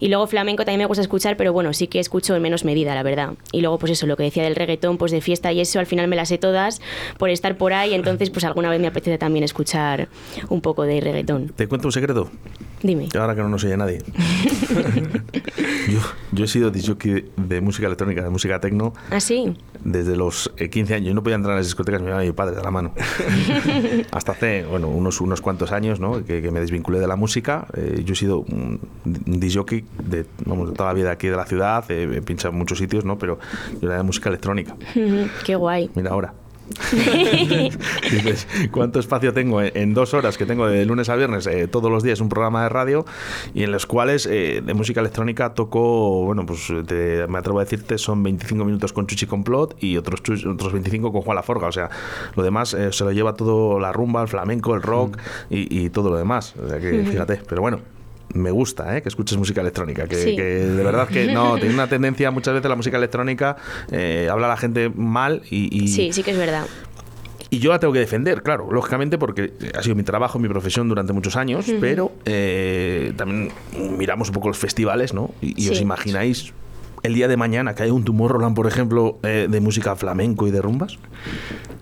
Y 0.00 0.08
luego 0.08 0.26
flamenco 0.26 0.64
también 0.64 0.80
me 0.80 0.86
gusta 0.86 1.02
escuchar, 1.02 1.36
pero 1.36 1.52
bueno, 1.52 1.72
sí 1.72 1.86
que 1.86 1.98
escucho 1.98 2.34
en 2.34 2.42
menos 2.42 2.64
medida, 2.64 2.94
la 2.94 3.02
verdad. 3.02 3.34
Y 3.52 3.60
luego 3.60 3.78
pues 3.78 3.92
eso, 3.92 4.06
lo 4.06 4.16
que 4.16 4.22
decía 4.22 4.44
del 4.44 4.56
reggaetón, 4.56 4.98
pues 4.98 5.12
de 5.12 5.20
fiesta 5.20 5.52
y 5.52 5.60
eso, 5.60 5.78
al 5.78 5.86
final 5.86 6.08
me 6.08 6.16
las 6.16 6.28
sé 6.28 6.38
todas 6.38 6.80
por 7.18 7.30
estar 7.30 7.56
por 7.56 7.72
ahí, 7.72 7.94
entonces 7.94 8.30
pues 8.30 8.44
alguna 8.44 8.70
vez 8.70 8.80
me 8.80 8.86
apetece 8.86 9.18
también 9.18 9.44
escuchar 9.44 10.08
un 10.48 10.60
poco 10.60 10.84
de 10.84 11.00
reggaetón. 11.00 11.48
¿Te 11.48 11.68
cuento 11.68 11.88
un 11.88 11.92
secreto? 11.92 12.30
Dime. 12.82 13.08
Ahora 13.18 13.34
que 13.34 13.42
no 13.42 13.48
nos 13.48 13.62
oye 13.64 13.76
nadie. 13.76 13.98
yo, 15.88 16.00
yo 16.32 16.44
he 16.44 16.48
sido 16.48 16.70
disjockey 16.70 17.30
de 17.36 17.60
música 17.60 17.86
electrónica, 17.86 18.22
de 18.22 18.30
música 18.30 18.60
tecno, 18.60 18.92
¿Ah, 19.10 19.20
sí? 19.20 19.56
desde 19.84 20.16
los 20.16 20.52
eh, 20.56 20.68
15 20.68 20.94
años. 20.94 21.08
Yo 21.08 21.14
no 21.14 21.22
podía 21.22 21.36
entrar 21.36 21.54
a 21.54 21.56
las 21.56 21.66
discotecas, 21.66 22.00
me 22.00 22.06
llevaba 22.06 22.24
mi 22.24 22.32
padre 22.32 22.56
de 22.56 22.62
la 22.62 22.70
mano. 22.70 22.92
Hasta 24.10 24.32
hace, 24.32 24.64
bueno, 24.64 24.88
unos, 24.88 25.20
unos 25.20 25.40
cuantos 25.40 25.72
años, 25.72 26.00
¿no? 26.00 26.24
Que, 26.24 26.42
que 26.42 26.50
me 26.50 26.60
desvinculé 26.60 26.98
de 26.98 27.06
la 27.06 27.16
música. 27.16 27.66
Eh, 27.74 28.02
yo 28.04 28.14
he 28.14 28.16
sido 28.16 28.40
un, 28.40 28.80
disjockey 29.04 29.84
de, 30.02 30.26
vamos, 30.44 30.70
de 30.70 30.74
toda 30.74 30.90
la 30.90 30.94
vida 30.94 31.10
aquí 31.12 31.28
de 31.28 31.36
la 31.36 31.46
ciudad, 31.46 31.84
eh, 31.90 32.08
he 32.16 32.22
pinchado 32.22 32.52
en 32.52 32.58
muchos 32.58 32.78
sitios, 32.78 33.04
¿no? 33.04 33.18
Pero 33.18 33.38
yo 33.80 33.88
era 33.88 33.98
de 33.98 34.02
música 34.02 34.28
electrónica. 34.28 34.76
Qué 35.44 35.54
guay. 35.54 35.90
Mira 35.94 36.10
ahora. 36.10 36.34
Dices, 38.10 38.46
¿cuánto 38.70 38.98
espacio 39.00 39.32
tengo 39.32 39.60
en, 39.62 39.94
dos 39.94 40.14
horas 40.14 40.38
que 40.38 40.46
tengo 40.46 40.66
de 40.66 40.84
lunes 40.84 41.08
a 41.08 41.16
viernes 41.16 41.46
eh, 41.46 41.68
todos 41.68 41.90
los 41.90 42.02
días 42.02 42.20
un 42.20 42.28
programa 42.28 42.62
de 42.62 42.68
radio 42.68 43.04
y 43.54 43.62
en 43.64 43.72
los 43.72 43.86
cuales 43.86 44.26
eh, 44.26 44.62
de 44.64 44.74
música 44.74 45.00
electrónica 45.00 45.54
toco, 45.54 46.24
bueno, 46.24 46.46
pues 46.46 46.68
te- 46.86 47.26
me 47.28 47.38
atrevo 47.38 47.58
a 47.60 47.64
decirte, 47.64 47.98
son 47.98 48.22
25 48.22 48.64
minutos 48.64 48.92
con 48.92 49.06
Chuchi 49.06 49.26
Complot 49.26 49.76
y 49.82 49.96
otros, 49.96 50.20
otros 50.46 50.72
25 50.72 51.12
con 51.12 51.22
Juan 51.22 51.36
Laforga. 51.36 51.66
O 51.68 51.72
sea, 51.72 51.90
lo 52.36 52.42
demás 52.42 52.74
eh, 52.74 52.92
se 52.92 53.04
lo 53.04 53.12
lleva 53.12 53.34
todo 53.34 53.78
la 53.78 53.92
rumba, 53.92 54.22
el 54.22 54.28
flamenco, 54.28 54.74
el 54.74 54.82
rock 54.82 55.18
y, 55.50 55.84
y 55.84 55.90
todo 55.90 56.10
lo 56.10 56.16
demás. 56.16 56.54
O 56.62 56.68
sea 56.68 56.78
que 56.78 57.04
fíjate, 57.04 57.40
pero 57.48 57.62
bueno. 57.62 57.80
Me 58.34 58.50
gusta 58.50 58.96
¿eh? 58.96 59.02
que 59.02 59.08
escuches 59.08 59.36
música 59.38 59.60
electrónica, 59.60 60.06
que, 60.06 60.16
Sí. 60.16 60.36
que 60.36 60.42
de 60.42 60.82
verdad 60.84 61.08
que 61.08 61.32
no, 61.32 61.56
tiene 61.58 61.74
una 61.74 61.86
tendencia 61.88 62.30
muchas 62.30 62.54
veces 62.54 62.68
la 62.68 62.76
música 62.76 62.96
electrónica, 62.96 63.56
eh, 63.90 64.28
habla 64.30 64.48
la 64.48 64.56
gente 64.56 64.90
mal 64.94 65.42
y, 65.50 65.84
y- 65.84 65.88
Sí, 65.88 66.12
sí 66.12 66.22
que 66.22 66.30
es 66.32 66.38
verdad. 66.38 66.64
y 67.50 67.58
yo 67.58 67.70
la 67.70 67.78
tengo 67.78 67.92
que 67.92 67.98
defender, 67.98 68.42
claro, 68.42 68.68
lógicamente, 68.72 69.18
porque 69.18 69.52
ha 69.78 69.82
sido 69.82 69.94
mi 69.94 70.02
trabajo, 70.04 70.38
mi 70.38 70.48
profesión 70.48 70.88
durante 70.88 71.12
muchos 71.12 71.36
años, 71.36 71.66
pero 71.80 72.12
eh, 72.24 73.12
también 73.16 73.50
miramos 73.98 74.28
un 74.28 74.34
poco 74.34 74.48
los 74.48 74.56
festivales, 74.58 75.12
¿no? 75.12 75.30
Y, 75.42 75.62
y 75.62 75.68
os 75.68 75.80
imagináis 75.80 76.52
el 77.02 77.14
día 77.14 77.26
de 77.28 77.36
mañana 77.36 77.74
que 77.74 77.82
hay 77.82 77.90
un 77.90 78.04
Tomorrowland, 78.04 78.54
por 78.56 78.66
ejemplo, 78.68 79.18
eh, 79.24 79.48
de 79.50 79.60
música 79.60 79.96
flamenco 79.96 80.46
y 80.46 80.50
de 80.52 80.62
rumbas. 80.62 80.98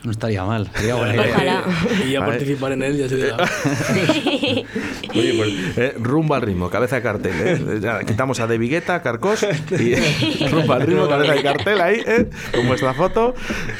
No 0.03 0.11
estaría 0.13 0.43
mal. 0.45 0.71
Sería 0.75 0.95
buena 0.95 1.15
idea. 1.15 1.27
Ojalá. 1.35 1.65
Y 2.07 2.11
ya 2.13 2.23
A 2.23 2.27
participar 2.27 2.73
en 2.73 2.83
él 2.83 2.97
ya 2.97 3.09
sería... 3.09 3.37
Oye, 5.15 5.35
pues 5.37 5.79
eh, 5.79 5.95
rumba 6.01 6.37
al 6.37 6.43
ritmo, 6.43 6.71
cabeza 6.71 6.97
de 6.97 7.03
cartel. 7.03 7.33
¿eh? 7.37 7.79
Ya, 7.83 8.01
quitamos 8.05 8.41
a 8.41 8.47
De 8.47 8.57
Vigueta, 8.59 9.03
Carcos 9.03 9.45
y 9.79 9.95
rumba 10.51 10.77
al 10.77 10.83
ritmo, 10.87 11.09
cabeza 11.09 11.35
de 11.35 11.43
cartel 11.43 11.81
ahí, 11.81 12.01
¿eh? 12.07 12.31
con 12.55 12.67
vuestra 12.67 12.95
foto. 12.95 13.35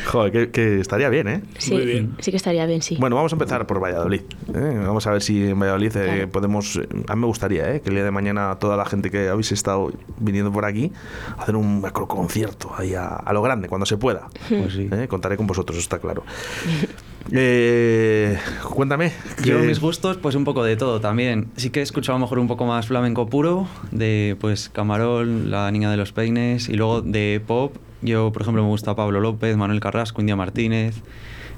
Joder, 0.07 0.33
que, 0.33 0.51
que 0.51 0.81
estaría 0.81 1.09
bien, 1.09 1.29
¿eh? 1.29 1.43
Sí, 1.59 1.73
Muy 1.73 1.87
bien. 1.87 2.15
sí 2.19 2.31
que 2.31 2.37
estaría 2.37 2.67
bien, 2.67 2.83
sí. 2.83 2.97
Bueno, 3.01 3.17
vamos 3.17 3.33
a 3.33 3.37
empezar 3.37 3.67
por 3.67 3.83
Valladolid. 3.83 4.21
¿eh? 4.55 4.83
Vamos 4.85 5.07
a 5.07 5.13
ver 5.13 5.23
si 5.23 5.49
en 5.51 5.59
Valladolid 5.59 5.97
eh, 5.97 6.05
Claro. 6.05 6.29
podemos. 6.31 6.79
A 7.09 7.15
mí 7.15 7.21
me 7.21 7.27
gustaría 7.27 7.73
¿eh? 7.75 7.81
que 7.81 7.89
el 7.89 7.95
día 7.95 8.05
de 8.05 8.11
mañana 8.11 8.57
toda 8.61 8.77
la 8.77 8.85
gente 8.85 9.11
que 9.11 9.29
habéis 9.29 9.53
estado 9.53 9.93
viniendo 10.19 10.53
por 10.53 10.65
aquí 10.65 10.93
hacer 11.39 11.57
un 11.57 11.81
macroconcierto 11.81 12.73
ahí 12.77 12.95
a, 12.95 13.07
a 13.07 13.33
lo 13.33 13.41
grande, 13.43 13.69
cuando 13.69 13.87
se 13.87 13.97
pueda. 13.97 14.29
Pues 14.49 14.75
sí. 14.75 14.89
¿eh? 14.93 15.07
Contaré 15.09 15.37
con 15.37 15.47
vosotros, 15.47 15.79
está 15.79 15.99
claro. 15.99 16.10
Eh, 17.33 18.37
cuéntame. 18.64 19.12
Yo 19.44 19.61
que- 19.61 19.66
mis 19.66 19.79
gustos, 19.79 20.16
pues 20.16 20.35
un 20.35 20.44
poco 20.44 20.64
de 20.64 20.77
todo 20.77 21.01
también. 21.01 21.49
Sí 21.57 21.70
que 21.70 21.79
he 21.81 21.83
escuchado 21.83 22.16
a 22.16 22.18
lo 22.18 22.25
mejor 22.25 22.38
un 22.40 22.49
poco 22.49 22.66
más 22.66 22.87
flamenco 22.87 23.29
puro, 23.29 23.68
de 23.92 24.37
pues 24.40 24.68
Camarón, 24.68 25.51
La 25.51 25.70
Niña 25.70 25.90
de 25.90 25.96
los 25.96 26.12
Peines, 26.12 26.68
y 26.68 26.75
luego 26.75 27.03
de 27.03 27.40
pop, 27.46 27.77
yo 28.03 28.33
por 28.33 28.42
ejemplo 28.42 28.62
me 28.64 28.68
gusta 28.68 28.96
Pablo 28.96 29.20
López, 29.20 29.57
Manuel 29.57 29.79
Carrasco, 29.81 30.20
India 30.20 30.35
Martínez. 30.35 30.96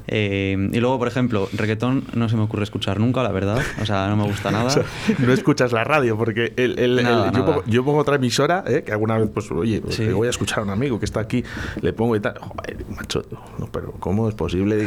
Eh, 0.08 0.68
y 0.72 0.80
luego, 0.80 0.98
por 0.98 1.08
ejemplo, 1.08 1.48
reggaetón 1.52 2.04
no 2.14 2.28
se 2.28 2.36
me 2.36 2.42
ocurre 2.42 2.64
escuchar 2.64 2.98
nunca, 3.00 3.22
la 3.22 3.30
verdad. 3.32 3.58
O 3.80 3.86
sea, 3.86 4.08
no 4.08 4.16
me 4.16 4.24
gusta 4.24 4.50
nada. 4.52 4.64
O 4.64 4.70
sea, 4.70 4.82
no 5.18 5.32
escuchas 5.32 5.72
la 5.72 5.84
radio 5.84 6.16
porque 6.18 6.52
el- 6.56 6.78
el- 6.78 6.98
el- 6.98 7.04
Nada, 7.04 7.26
yo, 7.26 7.32
nada. 7.32 7.46
pongo, 7.46 7.62
yo 7.66 7.84
pongo 7.84 7.98
otra 7.98 8.16
emisora 8.16 8.64
¿eh? 8.66 8.82
que 8.84 8.92
alguna 8.92 9.16
vez 9.18 9.28
pues 9.32 9.50
oye 9.50 9.80
pues, 9.80 9.94
Sí. 9.96 10.08
voy 10.08 10.26
a 10.26 10.30
escuchar 10.30 10.60
a 10.60 10.62
un 10.62 10.70
amigo 10.70 10.98
que 10.98 11.04
está 11.04 11.20
aquí 11.20 11.44
le 11.80 11.92
pongo 11.92 12.16
y 12.16 12.20
tal 12.20 12.34
Joder, 12.38 12.76
macho 12.96 13.24
no, 13.58 13.66
pero 13.70 13.92
cómo 13.92 14.28
es 14.28 14.34
posible 14.34 14.78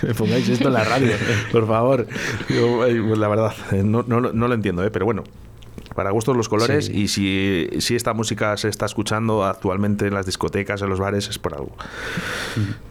que, 0.00 0.06
me 0.06 0.14
pongáis 0.14 0.48
esto 0.48 0.68
en 0.68 0.74
la 0.74 0.84
radio 0.84 1.12
por 1.52 1.66
favor 1.66 2.06
Yo, 2.48 2.78
pues, 2.78 3.18
la 3.18 3.28
verdad 3.28 3.52
eh, 3.72 3.82
no, 3.84 4.04
no, 4.06 4.20
no 4.20 4.48
lo 4.48 4.54
entiendo 4.54 4.84
¿eh? 4.84 4.90
pero 4.90 5.04
bueno 5.04 5.24
Para 5.94 6.10
gustos 6.10 6.36
los 6.36 6.48
colores 6.48 6.86
Sí. 6.86 6.92
y 7.02 7.08
si, 7.08 7.68
si 7.78 7.94
esta 7.94 8.14
música 8.14 8.56
se 8.56 8.68
está 8.68 8.86
escuchando 8.86 9.44
actualmente 9.44 10.06
en 10.08 10.14
las 10.14 10.26
discotecas, 10.26 10.82
en 10.82 10.88
los 10.90 10.98
bares, 10.98 11.28
es 11.28 11.38
por 11.38 11.54
algo. 11.54 11.70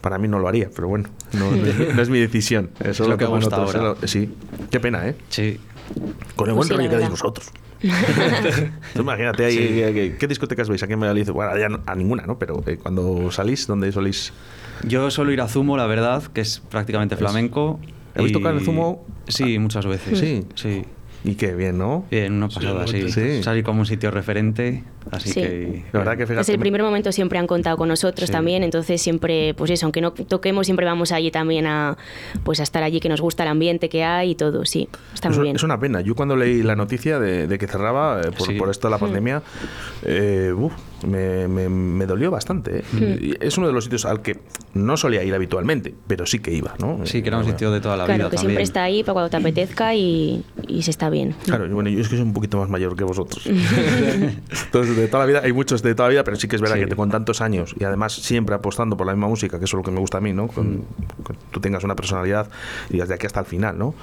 Para 0.00 0.16
mí 0.18 0.26
no 0.28 0.38
lo 0.38 0.48
haría, 0.48 0.70
pero 0.74 0.88
bueno, 0.88 1.08
no, 1.32 1.50
no 1.94 2.02
es, 2.02 2.08
mi 2.08 2.18
decisión. 2.20 2.70
Eso 2.80 3.04
Es 3.04 3.08
lo 3.10 3.18
que 3.18 3.26
gusta 3.26 3.56
otros, 3.60 3.74
ahora. 3.74 3.96
lo- 4.00 4.08
Sí, 4.08 4.32
qué 4.70 4.80
pena, 4.80 5.06
¿eh? 5.08 5.16
Sí. 5.28 5.60
Con 6.34 6.48
el 6.48 6.54
Pues 6.54 6.56
buen 6.56 6.68
sí, 6.68 6.70
la 6.72 6.76
rollo 6.78 6.90
que 6.90 6.96
dais 6.96 7.10
vosotros. 7.10 7.50
Imagínate 8.94 9.44
ahí, 9.44 9.56
¿qué, 9.58 10.16
qué 10.18 10.26
discotecas 10.26 10.68
veis 10.68 10.82
aquí 10.82 10.92
en 10.94 11.00
Valladolid? 11.00 11.30
Bueno, 11.30 11.56
ya 11.58 11.68
no- 11.68 11.80
a 11.86 11.94
ninguna, 11.94 12.24
¿no? 12.26 12.38
Pero 12.38 12.62
eh, 12.66 12.78
cuando 12.82 13.30
salís, 13.30 13.66
¿dónde 13.66 13.92
solís? 13.92 14.32
Yo 14.84 15.10
suelo 15.10 15.30
ir 15.32 15.40
a 15.40 15.48
Zumo, 15.48 15.76
la 15.76 15.86
verdad, 15.86 16.22
que 16.32 16.40
es 16.40 16.60
prácticamente 16.60 17.16
flamenco. 17.16 17.80
¿Habéis 18.14 18.30
y- 18.30 18.32
tocado 18.34 18.58
en 18.58 18.64
Zumo? 18.64 19.04
Sí, 19.28 19.58
muchas 19.58 19.86
veces. 19.86 20.18
Sí. 20.18 20.44
Sí. 20.54 20.84
Y 21.26 21.36
qué 21.36 21.54
bien, 21.54 21.78
¿no? 21.78 22.04
Bien, 22.10 22.34
una 22.34 22.48
pasada, 22.48 22.86
sí. 22.86 23.10
Sí. 23.10 23.42
Salir 23.42 23.64
como 23.64 23.80
un 23.80 23.86
sitio 23.86 24.10
referente, 24.10 24.84
así 25.10 25.30
Sí. 25.30 25.40
que... 25.40 25.84
La 25.90 26.00
verdad 26.00 26.12
que 26.18 26.24
fíjate. 26.26 26.40
Desde 26.40 26.52
el 26.52 26.58
primer 26.58 26.82
momento 26.82 27.12
siempre 27.12 27.38
han 27.38 27.46
contado 27.46 27.78
con 27.78 27.88
nosotros 27.88 28.26
Sí. 28.26 28.32
también, 28.32 28.62
entonces 28.62 29.00
siempre, 29.00 29.54
pues 29.54 29.70
eso, 29.70 29.86
aunque 29.86 30.02
no 30.02 30.12
toquemos, 30.12 30.66
siempre 30.66 30.84
vamos 30.84 31.12
allí 31.12 31.30
también 31.30 31.66
a, 31.66 31.96
pues 32.42 32.60
a 32.60 32.62
estar 32.62 32.82
allí, 32.82 33.00
que 33.00 33.08
nos 33.08 33.22
gusta 33.22 33.42
el 33.42 33.48
ambiente 33.48 33.88
que 33.88 34.04
hay 34.04 34.32
y 34.32 34.34
todo, 34.34 34.66
sí, 34.66 34.86
está 35.14 35.30
es, 35.30 35.36
muy 35.36 35.44
bien. 35.44 35.56
es 35.56 35.62
una 35.62 35.80
pena. 35.80 36.02
Yo 36.02 36.14
cuando 36.14 36.36
leí 36.36 36.62
la 36.62 36.76
noticia 36.76 37.18
de, 37.18 37.46
de 37.46 37.58
que 37.58 37.66
cerraba 37.68 38.20
eh, 38.20 38.30
por, 38.30 38.46
Sí. 38.46 38.54
por 38.58 38.68
esto 38.70 38.88
de 38.88 38.90
la 38.92 38.98
pandemia, 38.98 39.42
eh, 40.02 40.52
uf, 40.54 40.74
me, 41.06 41.48
me- 41.48 41.68
me 41.68 42.06
dolió 42.06 42.30
bastante. 42.30 42.78
¿eh? 43.00 43.36
Es 43.40 43.56
uno 43.58 43.66
de 43.66 43.72
los 43.72 43.84
sitios 43.84 44.04
al 44.04 44.22
que 44.22 44.38
no 44.74 44.96
solía 44.96 45.22
ir 45.24 45.34
habitualmente, 45.34 45.94
pero 46.06 46.26
sí 46.26 46.38
que 46.40 46.52
iba, 46.52 46.74
¿no? 46.78 47.04
Sí, 47.06 47.22
que 47.22 47.28
era 47.28 47.38
un 47.38 47.44
sitio 47.44 47.70
de 47.70 47.80
toda 47.80 47.96
la 47.96 48.04
claro, 48.04 48.18
vida 48.18 48.30
que 48.30 48.36
también. 48.36 48.50
siempre 48.50 48.62
está 48.64 48.82
ahí 48.84 49.02
para 49.02 49.12
cuando 49.14 49.30
te 49.30 49.36
apetezca 49.36 49.94
y, 49.94 50.44
y 50.68 50.82
se 50.82 50.90
está 50.90 51.10
bien. 51.10 51.34
Claro, 51.44 51.66
y 51.66 51.70
bueno, 51.70 51.90
yo 51.90 52.00
es 52.00 52.08
que 52.08 52.16
soy 52.16 52.24
un 52.24 52.32
poquito 52.32 52.58
más 52.58 52.68
mayor 52.68 52.96
que 52.96 53.04
vosotros. 53.04 53.46
Entonces, 54.64 54.96
de 54.96 55.08
toda 55.08 55.24
la 55.24 55.26
vida, 55.26 55.40
hay 55.44 55.52
muchos 55.52 55.82
de 55.82 55.94
toda 55.94 56.08
la 56.08 56.12
vida, 56.12 56.24
pero 56.24 56.36
sí 56.36 56.48
que 56.48 56.56
es 56.56 56.62
verdad 56.62 56.76
Sí. 56.76 56.82
que 56.82 56.86
te- 56.88 56.96
con 56.96 57.10
tantos 57.10 57.40
años 57.40 57.74
y 57.78 57.84
además 57.84 58.12
siempre 58.14 58.54
apostando 58.54 58.96
por 58.96 59.06
la 59.06 59.12
misma 59.14 59.28
música, 59.28 59.58
que 59.58 59.64
eso 59.66 59.76
es 59.76 59.78
lo 59.78 59.84
que 59.84 59.90
me 59.90 60.00
gusta 60.00 60.18
a 60.18 60.20
mí, 60.20 60.32
¿no? 60.32 60.48
Con, 60.48 60.78
que 61.26 61.34
tú 61.50 61.60
tengas 61.60 61.84
una 61.84 61.94
personalidad 61.94 62.48
y 62.90 62.98
desde 62.98 63.14
aquí 63.14 63.26
hasta 63.26 63.40
el 63.40 63.46
final, 63.46 63.78
¿no? 63.78 63.94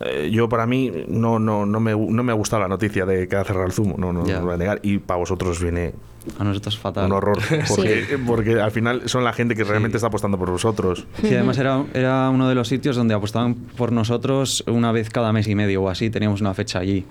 Eh, 0.00 0.30
yo, 0.32 0.48
para 0.48 0.66
mí, 0.66 0.90
no, 1.08 1.38
no, 1.38 1.66
no, 1.66 1.80
me, 1.80 1.92
no 1.94 2.22
me 2.22 2.32
ha 2.32 2.34
gustado 2.34 2.62
la 2.62 2.68
noticia 2.68 3.04
de 3.06 3.28
que 3.28 3.36
va 3.36 3.42
a 3.42 3.44
cerrar 3.44 3.66
el 3.66 3.72
zumo, 3.72 3.96
no, 3.98 4.12
no, 4.12 4.24
Ya. 4.26 4.34
no 4.34 4.40
lo 4.40 4.46
voy 4.46 4.54
a 4.54 4.58
negar. 4.58 4.80
Y 4.82 4.98
para 4.98 5.18
vosotros 5.18 5.60
viene 5.62 5.94
A 6.38 6.44
nosotros 6.44 6.78
fatal. 6.78 7.06
un 7.06 7.12
horror, 7.12 7.38
porque, 7.68 8.18
porque 8.26 8.60
al 8.60 8.70
final 8.70 9.08
son 9.08 9.24
la 9.24 9.32
gente 9.32 9.54
que 9.54 9.64
realmente 9.64 9.96
está 9.96 10.08
apostando 10.08 10.38
por 10.38 10.50
vosotros. 10.50 11.06
Sí, 11.20 11.34
además 11.34 11.58
era, 11.58 11.84
era 11.94 12.30
uno 12.30 12.48
de 12.48 12.54
los 12.54 12.68
sitios 12.68 12.96
donde 12.96 13.14
apostaban 13.14 13.54
por 13.54 13.92
nosotros 13.92 14.64
una 14.66 14.92
vez 14.92 15.10
cada 15.10 15.32
mes 15.32 15.48
y 15.48 15.54
medio 15.54 15.82
o 15.82 15.88
así, 15.88 16.10
teníamos 16.10 16.40
una 16.40 16.54
fecha 16.54 16.78
allí. 16.78 17.04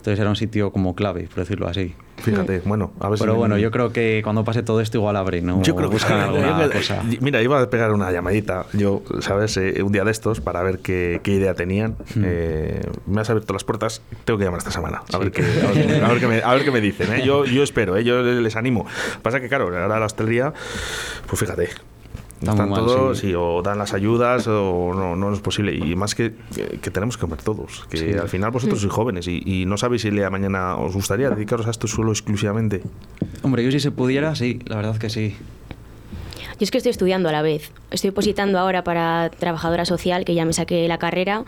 Entonces 0.00 0.18
era 0.18 0.30
un 0.30 0.36
sitio 0.36 0.72
como 0.72 0.94
clave, 0.94 1.24
por 1.28 1.40
decirlo 1.40 1.68
así. 1.68 1.94
Fíjate, 2.16 2.60
bueno, 2.64 2.92
a 3.00 3.08
ver 3.08 3.18
si 3.18 3.22
Pero 3.22 3.32
me- 3.34 3.38
bueno, 3.38 3.58
yo 3.58 3.70
creo 3.70 3.92
que 3.92 4.20
cuando 4.24 4.44
pase 4.44 4.62
todo 4.62 4.80
esto 4.80 4.96
igual 4.98 5.16
abre, 5.16 5.40
¿no? 5.42 5.62
Yo 5.62 5.74
creo 5.76 5.88
que 5.88 5.94
buscan 5.94 6.20
alguna 6.20 6.68
cosa. 6.70 7.02
Mira, 7.20 7.40
iba 7.42 7.60
a 7.60 7.68
pegar 7.70 7.92
una 7.92 8.10
llamadita, 8.10 8.66
yo, 8.72 9.02
¿sabes? 9.20 9.56
Eh, 9.58 9.82
un 9.82 9.92
día 9.92 10.04
de 10.04 10.10
estos 10.10 10.40
para 10.40 10.62
ver 10.62 10.78
qué, 10.78 11.20
qué 11.22 11.32
idea 11.32 11.54
tenían. 11.54 11.96
Eh, 12.22 12.80
me 13.06 13.20
has 13.20 13.28
abierto 13.30 13.52
las 13.52 13.64
puertas, 13.64 14.02
tengo 14.24 14.38
que 14.38 14.44
llamar 14.44 14.58
esta 14.58 14.70
semana. 14.70 15.02
A, 15.12 15.18
ver, 15.18 15.32
qué, 15.32 15.42
a, 15.42 15.72
ver, 15.72 16.04
a 16.04 16.08
ver 16.08 16.20
qué 16.20 16.26
me, 16.26 16.42
a 16.42 16.54
ver 16.54 16.64
qué 16.64 16.70
me 16.70 16.80
dicen. 16.80 17.12
¿eh? 17.14 17.22
Yo, 17.24 17.44
yo 17.44 17.62
espero, 17.62 17.96
¿eh? 17.96 18.04
yo 18.04 18.22
les 18.22 18.56
animo. 18.56 18.86
Pasa 19.22 19.40
que, 19.40 19.48
claro, 19.48 19.66
ahora 19.66 19.98
la 19.98 20.06
hostelería, 20.06 20.52
pues 21.26 21.40
fíjate. 21.40 21.68
Está 22.40 22.52
Están 22.52 22.70
mal, 22.70 22.80
todos, 22.86 23.18
sí. 23.18 23.28
sí, 23.28 23.34
o 23.36 23.60
dan 23.62 23.76
las 23.78 23.92
ayudas, 23.92 24.46
o 24.48 24.92
no, 24.94 25.14
no 25.14 25.32
es 25.32 25.40
posible. 25.40 25.74
Y 25.74 25.94
más 25.94 26.14
que, 26.14 26.32
que, 26.80 26.90
tenemos 26.90 27.16
que 27.18 27.20
comer 27.20 27.42
todos. 27.42 27.84
Que 27.90 27.98
Sí. 27.98 28.12
al 28.14 28.30
final 28.30 28.50
vosotros 28.50 28.80
sois 28.80 28.92
jóvenes 28.92 29.28
y, 29.28 29.42
y 29.44 29.66
no 29.66 29.76
sabéis 29.76 30.02
si 30.02 30.10
de 30.10 30.30
mañana 30.30 30.76
os 30.76 30.94
gustaría 30.94 31.28
dedicaros 31.28 31.66
a 31.66 31.70
esto 31.70 31.86
solo 31.86 32.12
exclusivamente. 32.12 32.80
Hombre, 33.42 33.62
yo 33.62 33.70
si 33.70 33.78
se 33.78 33.90
pudiera, 33.90 34.34
sí, 34.34 34.58
la 34.64 34.76
verdad 34.76 34.96
que 34.96 35.10
sí. 35.10 35.36
Yo 36.60 36.64
es 36.64 36.70
que 36.70 36.76
estoy 36.76 36.90
estudiando 36.90 37.30
a 37.30 37.32
la 37.32 37.40
vez. 37.40 37.72
Estoy 37.90 38.10
positando 38.10 38.58
ahora 38.58 38.84
para 38.84 39.30
trabajadora 39.30 39.86
social, 39.86 40.26
que 40.26 40.34
ya 40.34 40.44
me 40.44 40.52
saqué 40.52 40.86
la 40.88 40.98
carrera 40.98 41.44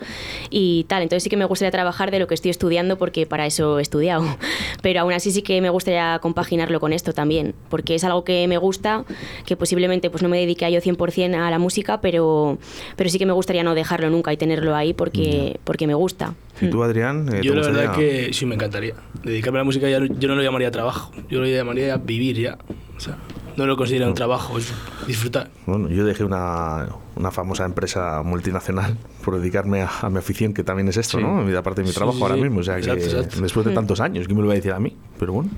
y 0.48 0.84
tal. 0.84 1.02
Entonces 1.02 1.24
sí 1.24 1.28
que 1.28 1.36
me 1.36 1.44
gustaría 1.44 1.70
trabajar 1.70 2.10
de 2.10 2.18
lo 2.18 2.26
que 2.26 2.32
estoy 2.32 2.50
estudiando 2.50 2.96
porque 2.96 3.26
para 3.26 3.44
eso 3.44 3.78
he 3.78 3.82
estudiado. 3.82 4.24
Pero 4.80 5.00
aún 5.00 5.12
así 5.12 5.30
sí 5.30 5.42
que 5.42 5.60
me 5.60 5.68
gustaría 5.68 6.18
compaginarlo 6.22 6.80
con 6.80 6.94
esto 6.94 7.12
también, 7.12 7.54
porque 7.68 7.94
es 7.94 8.04
algo 8.04 8.24
que 8.24 8.48
me 8.48 8.56
gusta, 8.56 9.04
que 9.44 9.54
posiblemente 9.54 10.08
pues 10.08 10.22
no 10.22 10.30
me 10.30 10.38
dedique 10.38 10.64
a 10.64 10.70
yo 10.70 10.80
100% 10.80 11.34
a 11.36 11.50
la 11.50 11.58
música, 11.58 12.00
pero, 12.00 12.56
pero 12.96 13.10
sí 13.10 13.18
que 13.18 13.26
me 13.26 13.34
gustaría 13.34 13.62
no 13.64 13.74
dejarlo 13.74 14.08
nunca 14.08 14.32
y 14.32 14.38
tenerlo 14.38 14.74
ahí 14.74 14.94
porque, 14.94 15.60
porque 15.64 15.86
me 15.86 15.94
gusta. 15.94 16.34
¿Y 16.58 16.68
tú, 16.68 16.82
Adrián? 16.82 17.28
eh, 17.34 17.40
Yo 17.42 17.54
la 17.54 17.66
verdad 17.66 17.94
que 17.94 18.32
sí 18.32 18.46
me 18.46 18.54
encantaría. 18.54 18.94
Dedicarme 19.22 19.58
a 19.58 19.60
la 19.60 19.64
música 19.64 19.90
ya 19.90 19.98
yo 19.98 20.28
no 20.28 20.36
lo 20.36 20.42
llamaría 20.42 20.70
trabajo, 20.70 21.12
yo 21.28 21.40
lo 21.40 21.46
llamaría 21.46 21.98
vivir 21.98 22.40
ya. 22.40 22.56
O 22.96 23.00
sea, 23.00 23.18
no 23.56 23.66
lo 23.66 23.76
considero 23.76 24.06
un 24.08 24.14
trabajo, 24.14 24.58
es 24.58 24.72
disfrutar. 25.06 25.50
Bueno, 25.66 25.88
yo 25.88 26.04
dejé 26.04 26.24
una, 26.24 26.88
una 27.16 27.30
famosa 27.30 27.64
empresa 27.64 28.22
multinacional 28.24 28.96
por 29.24 29.38
dedicarme 29.38 29.82
a, 29.82 29.90
a 30.02 30.10
mi 30.10 30.18
afición, 30.18 30.52
que 30.54 30.64
también 30.64 30.88
es 30.88 30.96
esto, 30.96 31.18
Sí. 31.18 31.24
¿no? 31.24 31.40
Aparte 31.58 31.82
de 31.82 31.88
mi 31.88 31.94
trabajo 31.94 32.16
sí, 32.18 32.22
ahora 32.22 32.34
sí. 32.36 32.40
mismo. 32.42 32.60
O 32.60 32.62
sea, 32.62 32.80
que 32.80 32.90
exacto. 32.92 33.40
después 33.40 33.66
de 33.66 33.72
tantos 33.74 34.00
años, 34.00 34.26
¿quién 34.26 34.36
me 34.36 34.42
lo 34.42 34.48
va 34.48 34.54
a 34.54 34.56
decir 34.56 34.72
a 34.72 34.80
mí? 34.80 34.96
Pero 35.18 35.32
bueno, 35.34 35.50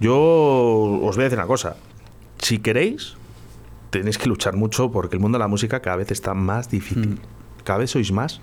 yo 0.00 0.16
os 1.02 1.16
voy 1.16 1.22
a 1.22 1.24
decir 1.24 1.38
una 1.38 1.46
cosa. 1.46 1.76
Si 2.38 2.58
queréis, 2.58 3.14
tenéis 3.90 4.18
que 4.18 4.28
luchar 4.28 4.56
mucho 4.56 4.90
porque 4.90 5.16
el 5.16 5.20
mundo 5.20 5.38
de 5.38 5.40
la 5.40 5.48
música 5.48 5.80
cada 5.80 5.96
vez 5.96 6.10
está 6.10 6.34
más 6.34 6.68
difícil. 6.70 7.08
Mm. 7.14 7.18
Cada 7.64 7.78
vez 7.80 7.90
sois 7.90 8.12
más, 8.12 8.40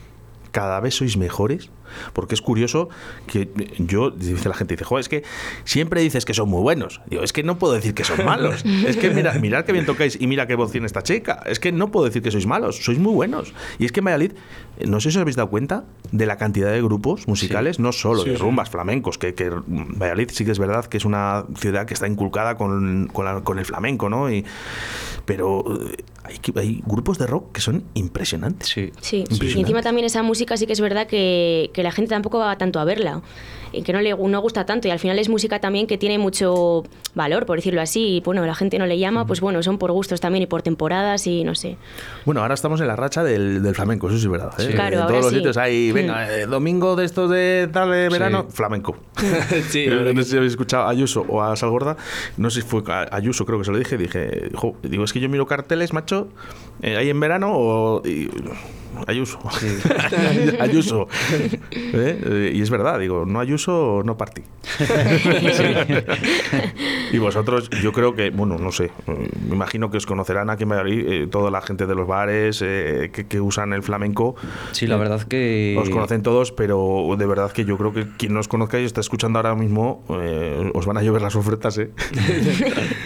cada 0.51 0.79
vez 0.79 0.95
sois 0.95 1.15
mejores. 1.17 1.69
Porque 2.13 2.35
es 2.35 2.41
curioso 2.41 2.89
que 3.27 3.49
yo, 3.77 4.11
dice 4.11 4.49
la 4.49 4.55
gente, 4.55 4.73
dice, 4.75 4.85
joder, 4.85 5.01
es 5.01 5.09
que 5.09 5.23
siempre 5.65 6.01
dices 6.01 6.25
que 6.25 6.33
son 6.33 6.49
muy 6.49 6.61
buenos. 6.61 7.01
Digo, 7.07 7.23
es 7.23 7.33
que 7.33 7.43
no 7.43 7.57
puedo 7.57 7.73
decir 7.73 7.93
que 7.93 8.03
son 8.03 8.23
malos. 8.25 8.63
Es 8.85 8.97
que 8.97 9.09
mira, 9.09 9.33
mirad 9.33 9.65
qué 9.65 9.71
bien 9.71 9.85
tocáis 9.85 10.17
y 10.19 10.27
mira 10.27 10.47
qué 10.47 10.55
voz 10.55 10.71
tiene 10.71 10.87
esta 10.87 11.03
chica. 11.03 11.41
Es 11.45 11.59
que 11.59 11.71
no 11.71 11.91
puedo 11.91 12.05
decir 12.05 12.21
que 12.21 12.31
sois 12.31 12.45
malos, 12.45 12.77
sois 12.83 12.99
muy 12.99 13.13
buenos. 13.13 13.53
Y 13.79 13.85
es 13.85 13.91
que 13.91 13.99
en 13.99 14.05
Valladolid, 14.05 14.31
eh, 14.79 14.87
no 14.87 14.99
sé 14.99 15.11
si 15.11 15.17
os 15.17 15.21
habéis 15.21 15.35
dado 15.35 15.49
cuenta 15.49 15.85
de 16.11 16.25
la 16.25 16.37
cantidad 16.37 16.71
de 16.71 16.81
grupos 16.81 17.27
musicales, 17.27 17.79
no 17.79 17.91
solo 17.91 18.23
Sí, 18.23 18.29
de 18.31 18.35
sí. 18.37 18.41
rumbas, 18.41 18.69
flamencos, 18.69 19.17
que, 19.17 19.33
que 19.33 19.49
Valladolid 19.49 20.29
sí 20.31 20.45
que 20.45 20.51
es 20.51 20.59
verdad 20.59 20.85
que 20.85 20.97
es 20.97 21.05
una 21.05 21.45
ciudad 21.57 21.85
que 21.85 21.93
está 21.93 22.07
inculcada 22.07 22.55
con, 22.57 23.07
con, 23.11 23.25
la- 23.25 23.41
con 23.41 23.59
el 23.59 23.65
flamenco, 23.65 24.09
¿no? 24.09 24.31
Y, 24.31 24.43
pero 25.25 25.63
eh, 25.89 26.03
hay, 26.23 26.39
hay 26.55 26.81
grupos 26.85 27.17
de 27.17 27.27
rock 27.27 27.51
que 27.53 27.61
son 27.61 27.83
impresionantes. 27.93 28.67
Sí. 28.69 28.91
Sí, 29.01 29.17
Impresionante. 29.19 29.57
y 29.57 29.61
encima 29.61 29.81
también 29.81 30.05
esa 30.05 30.23
música 30.23 30.57
sí 30.57 30.65
que 30.65 30.73
es 30.73 30.81
verdad 30.81 31.07
que, 31.07 31.71
que 31.73 31.82
la 31.83 31.91
gente 31.91 32.09
tampoco 32.09 32.39
va 32.39 32.57
tanto 32.57 32.79
a 32.79 32.85
verla, 32.85 33.21
y 33.71 33.81
que 33.81 33.91
no 33.93 34.01
le 34.01 34.15
no 34.15 34.39
gusta 34.41 34.65
tanto, 34.65 34.87
y 34.87 34.91
al 34.91 34.99
final 34.99 35.17
es 35.19 35.29
música 35.29 35.59
también 35.59 35.87
que 35.87 35.97
tiene 35.97 36.17
mucho 36.19 36.83
valor, 37.15 37.45
por 37.45 37.57
decirlo 37.57 37.81
así, 37.81 38.17
y 38.17 38.21
bueno, 38.21 38.45
la 38.45 38.53
gente 38.55 38.77
no 38.79 38.85
le 38.85 38.97
llama, 38.99 39.25
pues 39.25 39.41
bueno, 39.41 39.61
son 39.63 39.77
por 39.79 39.91
gustos 39.91 40.21
también 40.21 40.43
y 40.43 40.45
por 40.45 40.61
temporadas 40.61 41.25
y 41.27 41.43
no 41.43 41.55
sé. 41.55 41.77
Bueno, 42.25 42.41
ahora 42.41 42.53
estamos 42.53 42.79
en 42.81 42.87
la 42.87 42.95
racha 42.95 43.23
del, 43.23 43.61
del 43.63 43.73
flamenco, 43.75 44.07
eso 44.09 44.17
sí 44.17 44.25
es 44.25 44.31
verdad. 44.31 44.53
¿eh? 44.59 44.67
Sí. 44.67 44.73
Claro, 44.73 44.95
en 44.97 45.01
ahora 45.01 45.07
todos 45.09 45.21
los 45.25 45.31
sí. 45.31 45.37
sitios 45.37 45.57
hay, 45.57 45.91
venga, 45.91 46.31
eh, 46.35 46.45
domingo 46.45 46.95
de 46.95 47.05
estos 47.05 47.29
de 47.31 47.67
tal 47.73 47.91
de 47.91 48.09
verano, 48.09 48.45
Sí. 48.49 48.55
flamenco. 48.55 48.95
sí, 49.69 49.85
Eh, 49.85 50.11
no 50.13 50.23
sé 50.23 50.29
si 50.29 50.37
habéis 50.37 50.53
escuchado 50.53 50.83
a 50.83 50.89
Ayuso 50.89 51.25
o 51.27 51.41
a 51.41 51.55
Salgorda, 51.55 51.97
no 52.37 52.49
sé 52.51 52.61
si 52.61 52.67
fue 52.67 52.83
a 52.87 53.07
Ayuso, 53.15 53.45
creo 53.45 53.57
que 53.59 53.65
se 53.65 53.71
lo 53.71 53.77
dije, 53.79 53.97
dije, 53.97 54.49
jo, 54.53 54.75
digo, 54.83 55.03
es 55.03 55.13
que 55.13 55.19
yo 55.19 55.29
miro 55.29 55.45
carteles, 55.47 55.93
macho, 55.93 56.27
eh, 56.81 56.95
ahí 56.97 57.09
en 57.09 57.19
verano 57.19 57.51
o... 57.53 58.01
y- 58.07 58.29
Ayuso. 59.07 59.39
Ayuso. 60.59 61.07
¿Eh? 61.71 62.51
Y 62.53 62.61
es 62.61 62.69
verdad, 62.69 62.99
digo, 62.99 63.25
no 63.25 63.39
Ayuso, 63.39 64.01
no 64.05 64.17
partí. 64.17 64.43
y 67.11 67.17
vosotros, 67.17 67.69
yo 67.81 67.91
creo 67.91 68.15
que, 68.15 68.29
bueno, 68.29 68.57
no 68.57 68.71
sé, 68.71 68.91
me 69.47 69.55
imagino 69.55 69.91
que 69.91 69.97
os 69.97 70.05
conocerán 70.05 70.49
aquí 70.49 70.63
en 70.63 70.69
Valladolid 70.69 71.07
eh, 71.07 71.27
toda 71.27 71.51
la 71.51 71.61
gente 71.61 71.85
de 71.85 71.95
los 71.95 72.07
bares 72.07 72.61
eh, 72.63 73.11
que, 73.13 73.27
que 73.27 73.41
usan 73.41 73.73
el 73.73 73.83
flamenco. 73.83 74.35
Sí, 74.71 74.87
la 74.87 74.97
verdad 74.97 75.21
que... 75.23 75.75
Os 75.77 75.89
conocen 75.89 76.23
todos, 76.23 76.51
pero 76.51 77.15
de 77.17 77.25
verdad 77.25 77.51
que 77.51 77.65
yo 77.65 77.77
creo 77.77 77.93
que 77.93 78.07
quien 78.17 78.33
no 78.33 78.39
os 78.39 78.47
conozca 78.47 78.79
y 78.79 78.85
está 78.85 79.01
escuchando 79.01 79.39
ahora 79.39 79.55
mismo, 79.55 80.03
eh, 80.09 80.71
os 80.73 80.85
van 80.85 80.97
a 80.97 81.03
llover 81.03 81.21
las 81.21 81.35
ofertas, 81.35 81.77
¿eh? 81.77 81.91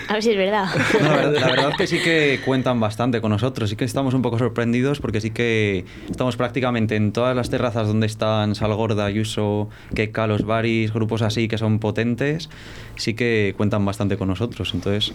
A 0.08 0.14
ver 0.14 0.24
si 0.24 0.32
es 0.32 0.38
verdad. 0.38 0.68
No, 1.02 1.10
la, 1.10 1.16
verdad, 1.16 1.40
la 1.40 1.48
verdad 1.48 1.72
que 1.78 1.88
sí 1.88 2.00
que 2.00 2.40
cuentan 2.46 2.80
bastante 2.80 3.22
con 3.22 3.32
nosotros, 3.32 3.70
sí 3.70 3.76
que 3.76 3.86
estamos 3.86 4.14
un 4.14 4.22
poco 4.22 4.38
sorprendidos 4.38 5.00
porque 5.00 5.22
sí 5.22 5.32
que 5.32 5.86
estamos 6.10 6.36
prácticamente 6.38 6.95
en 6.95 7.12
todas 7.12 7.36
las 7.36 7.50
terrazas 7.50 7.88
donde 7.88 8.06
están 8.08 8.56
Salgorda, 8.56 9.06
Ayuso, 9.06 9.69
Keka, 9.95 10.28
los 10.28 10.43
baris, 10.45 10.93
grupos 10.93 11.21
así 11.21 11.47
que 11.47 11.58
son 11.58 11.80
potentes, 11.80 12.50
sí 12.95 13.13
que 13.13 13.54
cuentan 13.58 13.86
bastante 13.86 14.17
con 14.17 14.28
nosotros, 14.28 14.71
entonces 14.73 15.13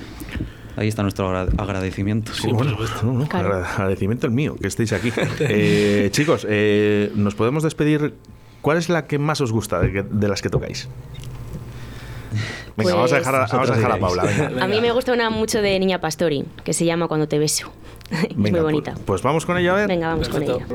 ahí 0.76 0.88
está 0.88 1.02
nuestro 1.02 1.28
agra- 1.28 1.52
agradecimiento. 1.58 2.32
Sí, 2.34 2.48
bueno, 2.52 2.76
no, 3.02 3.12
no, 3.12 3.28
Claro. 3.28 3.64
agradecimiento 3.64 4.26
el 4.26 4.32
mío, 4.32 4.56
que 4.60 4.68
estéis 4.68 4.92
aquí. 4.92 5.12
Eh, 5.40 6.08
chicos, 6.12 6.46
eh, 6.48 7.10
nos 7.14 7.34
podemos 7.34 7.62
despedir. 7.62 8.14
¿Cuál 8.62 8.78
es 8.78 8.88
la 8.88 9.06
que 9.06 9.18
más 9.18 9.40
os 9.40 9.50
gusta 9.50 9.80
de, 9.80 9.92
que- 9.92 10.02
de 10.04 10.28
las 10.28 10.40
que 10.40 10.48
tocáis? 10.48 10.88
Venga, 12.76 12.94
vamos 12.94 13.12
a 13.12 13.16
Pues- 13.16 13.20
dejar 13.26 13.34
a, 13.34 13.46
vamos 13.46 13.70
a, 13.70 13.74
dejar 13.76 13.92
a 13.92 13.98
Paula. 13.98 14.22
Venga. 14.24 14.64
A 14.64 14.68
mí 14.68 14.80
me 14.80 14.92
gusta 14.92 15.12
una 15.12 15.28
mucho 15.30 15.60
de 15.60 15.78
Niña 15.78 16.00
Pastori, 16.00 16.44
que 16.64 16.72
se 16.72 16.84
llama 16.86 17.06
Cuando 17.08 17.28
te 17.28 17.38
beso. 17.38 17.70
muy 18.36 18.50
pues, 18.50 18.62
bonita. 18.62 18.94
Pues, 19.04 19.22
vamos 19.22 19.46
con 19.46 19.56
ella 19.58 19.72
a 19.72 19.76
ver. 19.76 19.88
Venga, 19.88 20.08
vamos 20.08 20.28
con 20.28 20.42
ella. 20.42 20.66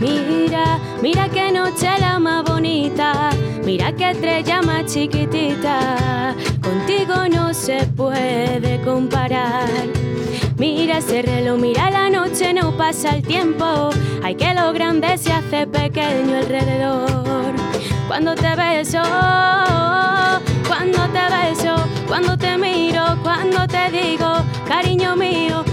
Mira 0.00 0.78
mira 1.02 1.28
qué 1.28 1.52
noche 1.52 1.88
la 1.98 2.18
más 2.18 2.44
bonita, 2.44 3.30
mira 3.64 3.92
qué 3.92 4.10
estrella 4.10 4.62
más 4.62 4.86
chiquitita, 4.92 6.34
contigo 6.62 7.28
no 7.30 7.52
se 7.54 7.86
puede 7.96 8.80
comparar. 8.82 9.68
Mira 10.56 10.98
ese 10.98 11.22
reloj, 11.22 11.58
mira 11.58 11.90
la 11.90 12.08
noche, 12.08 12.54
no 12.54 12.76
pasa 12.76 13.10
el 13.10 13.22
tiempo. 13.22 13.90
Hay 14.22 14.36
que 14.36 14.54
lo 14.54 14.72
grande 14.72 15.18
se 15.18 15.32
hace 15.32 15.66
pequeño 15.66 16.36
alrededor. 16.36 17.52
Cuando 18.06 18.36
te 18.36 18.54
beso, 18.54 19.02
cuando 20.68 21.08
te 21.08 21.22
beso, 21.34 21.74
cuando 22.06 22.38
te 22.38 22.56
miro, 22.56 23.02
cuando 23.24 23.66
te 23.66 23.90
digo, 23.90 24.32
cariño 24.68 25.16
mío, 25.16 25.63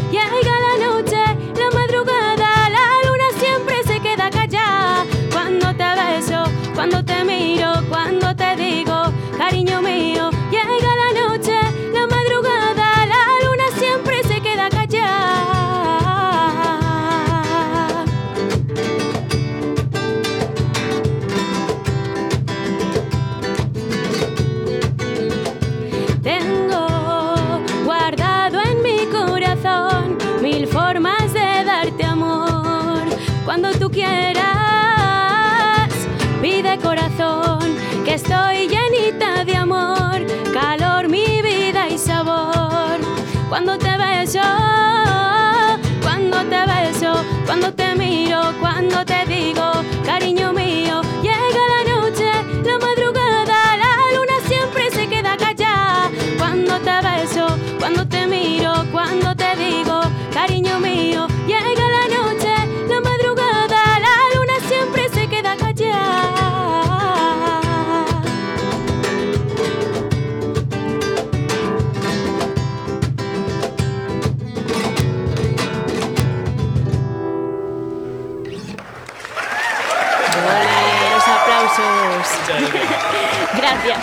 Gracias. 83.60 84.00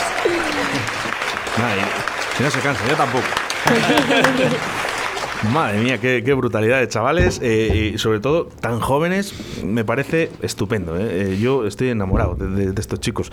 Si 2.37 2.42
no 2.42 2.51
se 2.51 2.61
cansa, 2.61 2.87
yo 2.88 2.96
tampoco. 2.96 3.24
Madre 5.53 5.79
mía, 5.79 5.98
qué, 5.98 6.22
qué 6.24 6.35
brutalidad 6.35 6.81
de 6.81 6.88
chavales 6.88 7.38
eh, 7.42 7.92
y 7.94 7.98
sobre 7.98 8.18
todo 8.18 8.46
tan 8.46 8.81
jóvenes, 8.81 9.33
me 9.64 9.85
parece 9.85 10.31
estupendo. 10.42 10.96
¿eh? 10.98 11.35
Eh, 11.35 11.38
yo 11.40 11.64
estoy 11.64 11.90
enamorado 11.90 12.35
de, 12.35 12.48
de- 12.48 12.72
de 12.72 12.81
estos 12.81 12.98
chicos. 13.01 13.31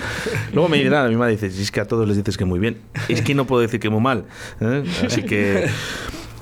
Luego 0.53 0.69
me 0.69 0.77
dirán, 0.77 1.09
mi 1.09 1.15
madre 1.15 1.31
dice, 1.33 1.49
si 1.49 1.63
es 1.63 1.71
que 1.71 1.79
a 1.79 1.87
todos 1.87 2.07
les 2.07 2.15
dices 2.17 2.37
que 2.37 2.45
muy 2.45 2.59
bien, 2.59 2.79
es 3.09 3.21
que 3.23 3.33
no 3.33 3.45
puedo 3.45 3.61
decir 3.63 3.79
que 3.79 3.89
muy 3.89 4.01
mal. 4.01 4.25
¿eh? 4.61 4.83
Así 5.05 5.23
que, 5.23 5.67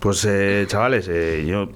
pues 0.02 0.26
eh, 0.28 0.66
chavales, 0.68 1.08
eh, 1.10 1.46
yo 1.48 1.70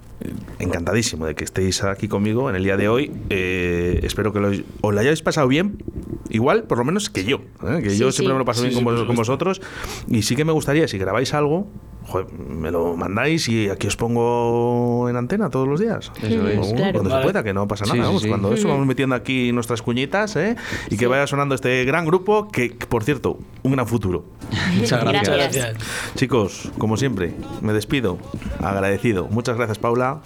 encantadísimo 0.60 1.26
de 1.26 1.36
que 1.36 1.44
estéis 1.44 1.84
aquí 1.84 2.08
conmigo 2.08 2.50
en 2.50 2.56
el 2.56 2.64
día 2.64 2.78
de 2.78 2.90
hoy. 2.90 3.12
Eh, 3.30 4.00
espero 4.04 4.34
que 4.34 4.40
lo, 4.40 4.50
os 4.50 4.94
lo 4.94 5.00
hayáis 5.00 5.22
pasado 5.22 5.48
bien, 5.48 5.84
igual, 6.30 6.64
por 6.64 6.78
lo 6.78 6.84
menos 6.86 7.10
que 7.10 7.24
yo. 7.24 7.42
¿eh? 7.64 7.82
Que 7.84 7.92
Sí, 7.92 7.98
yo 7.98 8.12
sí. 8.12 8.18
siempre 8.18 8.34
me 8.34 8.40
lo 8.40 8.46
paso 8.46 8.62
Sí, 8.64 8.70
bien 8.70 8.84
con, 8.84 8.96
vos- 8.96 9.16
vosotros. 9.16 9.62
Y 10.08 10.24
sí 10.24 10.36
que 10.36 10.46
me 10.46 10.52
gustaría, 10.52 10.88
si 10.88 10.98
grabáis 10.98 11.34
algo, 11.34 11.68
joder, 12.08 12.28
me 12.34 12.72
lo 12.72 12.96
mandáis 12.96 13.48
y 13.50 13.70
aquí 13.70 13.88
os 13.88 13.96
pongo 13.96 15.08
en 15.10 15.16
antena 15.18 15.50
todos 15.50 15.68
los 15.68 15.80
días. 15.80 16.12
Eso 16.24 16.48
es. 16.48 16.72
O, 16.72 16.76
Claro. 16.76 17.00
Cuando 17.00 17.16
se 17.18 17.24
pueda, 17.24 17.44
que 17.44 17.54
no 17.54 17.68
pasa 17.68 17.86
nada. 17.86 17.96
sí, 17.96 18.02
vamos, 18.02 18.22
sí. 18.24 18.30
Cuando 18.30 18.54
eso 18.54 18.68
vamos 18.68 18.86
metiendo 18.88 19.16
aquí 19.16 19.52
nuestras 19.52 19.82
cuñitas 19.82 20.36
¿eh? 20.36 20.56
y 20.90 20.98
que 20.98 21.08
vaya 21.08 21.28
sonando 21.28 21.56
este 21.56 21.84
gran 21.86 22.06
grupo 22.06 22.48
que, 22.50 22.70
por 22.70 23.04
cierto, 23.04 23.40
un 23.64 23.74
gran 23.74 23.88
futuro. 23.88 24.26
Muchas 24.78 25.02
gracias. 25.04 25.22
Muchas 25.30 25.38
Gracias. 25.38 25.78
Chicos, 26.16 26.72
como 26.78 26.98
siempre, 26.98 27.34
me 27.62 27.74
despido 27.74 28.18
agradecido. 28.60 29.28
Muchas 29.30 29.58
gracias, 29.58 29.78
Paula. 29.78 30.22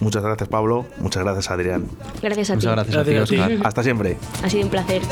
Muchas 0.00 0.22
gracias, 0.22 0.48
Pablo. 0.48 0.86
Muchas 0.98 1.22
gracias, 1.24 1.50
Adrián. 1.50 1.86
Gracias 2.22 2.50
a 2.50 2.54
ti. 2.54 2.66
Muchas 2.66 2.74
gracias 2.74 2.96
a 2.96 3.04
ti, 3.04 3.10
Gracias 3.12 3.40
a 3.40 3.46
ti. 3.46 3.52
Oscar. 3.54 3.66
Hasta 3.66 3.82
siempre. 3.82 4.16
Ha 4.42 4.50
sido 4.50 4.64
un 4.64 4.70
placer. 4.70 5.02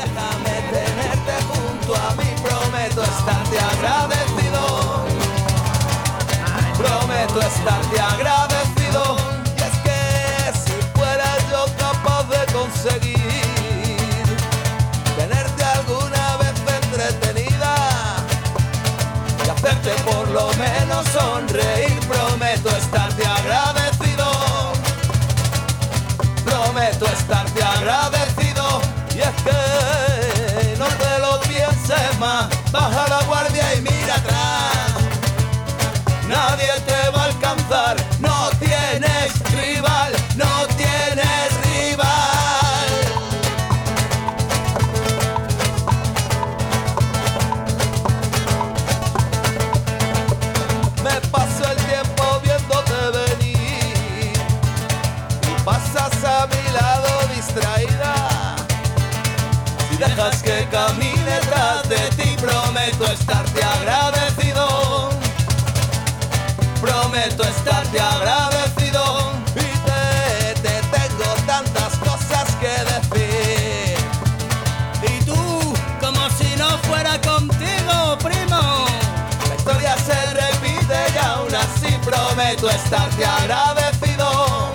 Prometo 82.55 82.69
estarte 82.69 83.25
agradecido. 83.25 84.71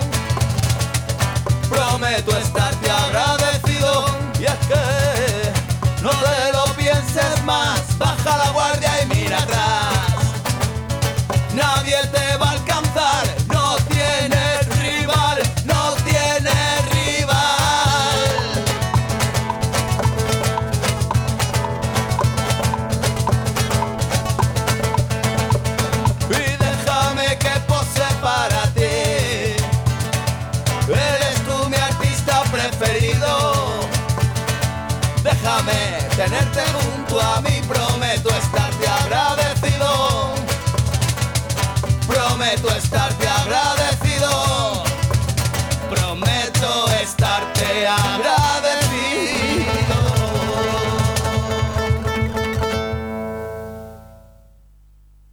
Prometo 1.67 2.37
estarte 2.37 2.91
agradecido 2.91 4.05
y 4.39 4.43
es 4.43 4.53
que 4.67 6.03
no 6.03 6.11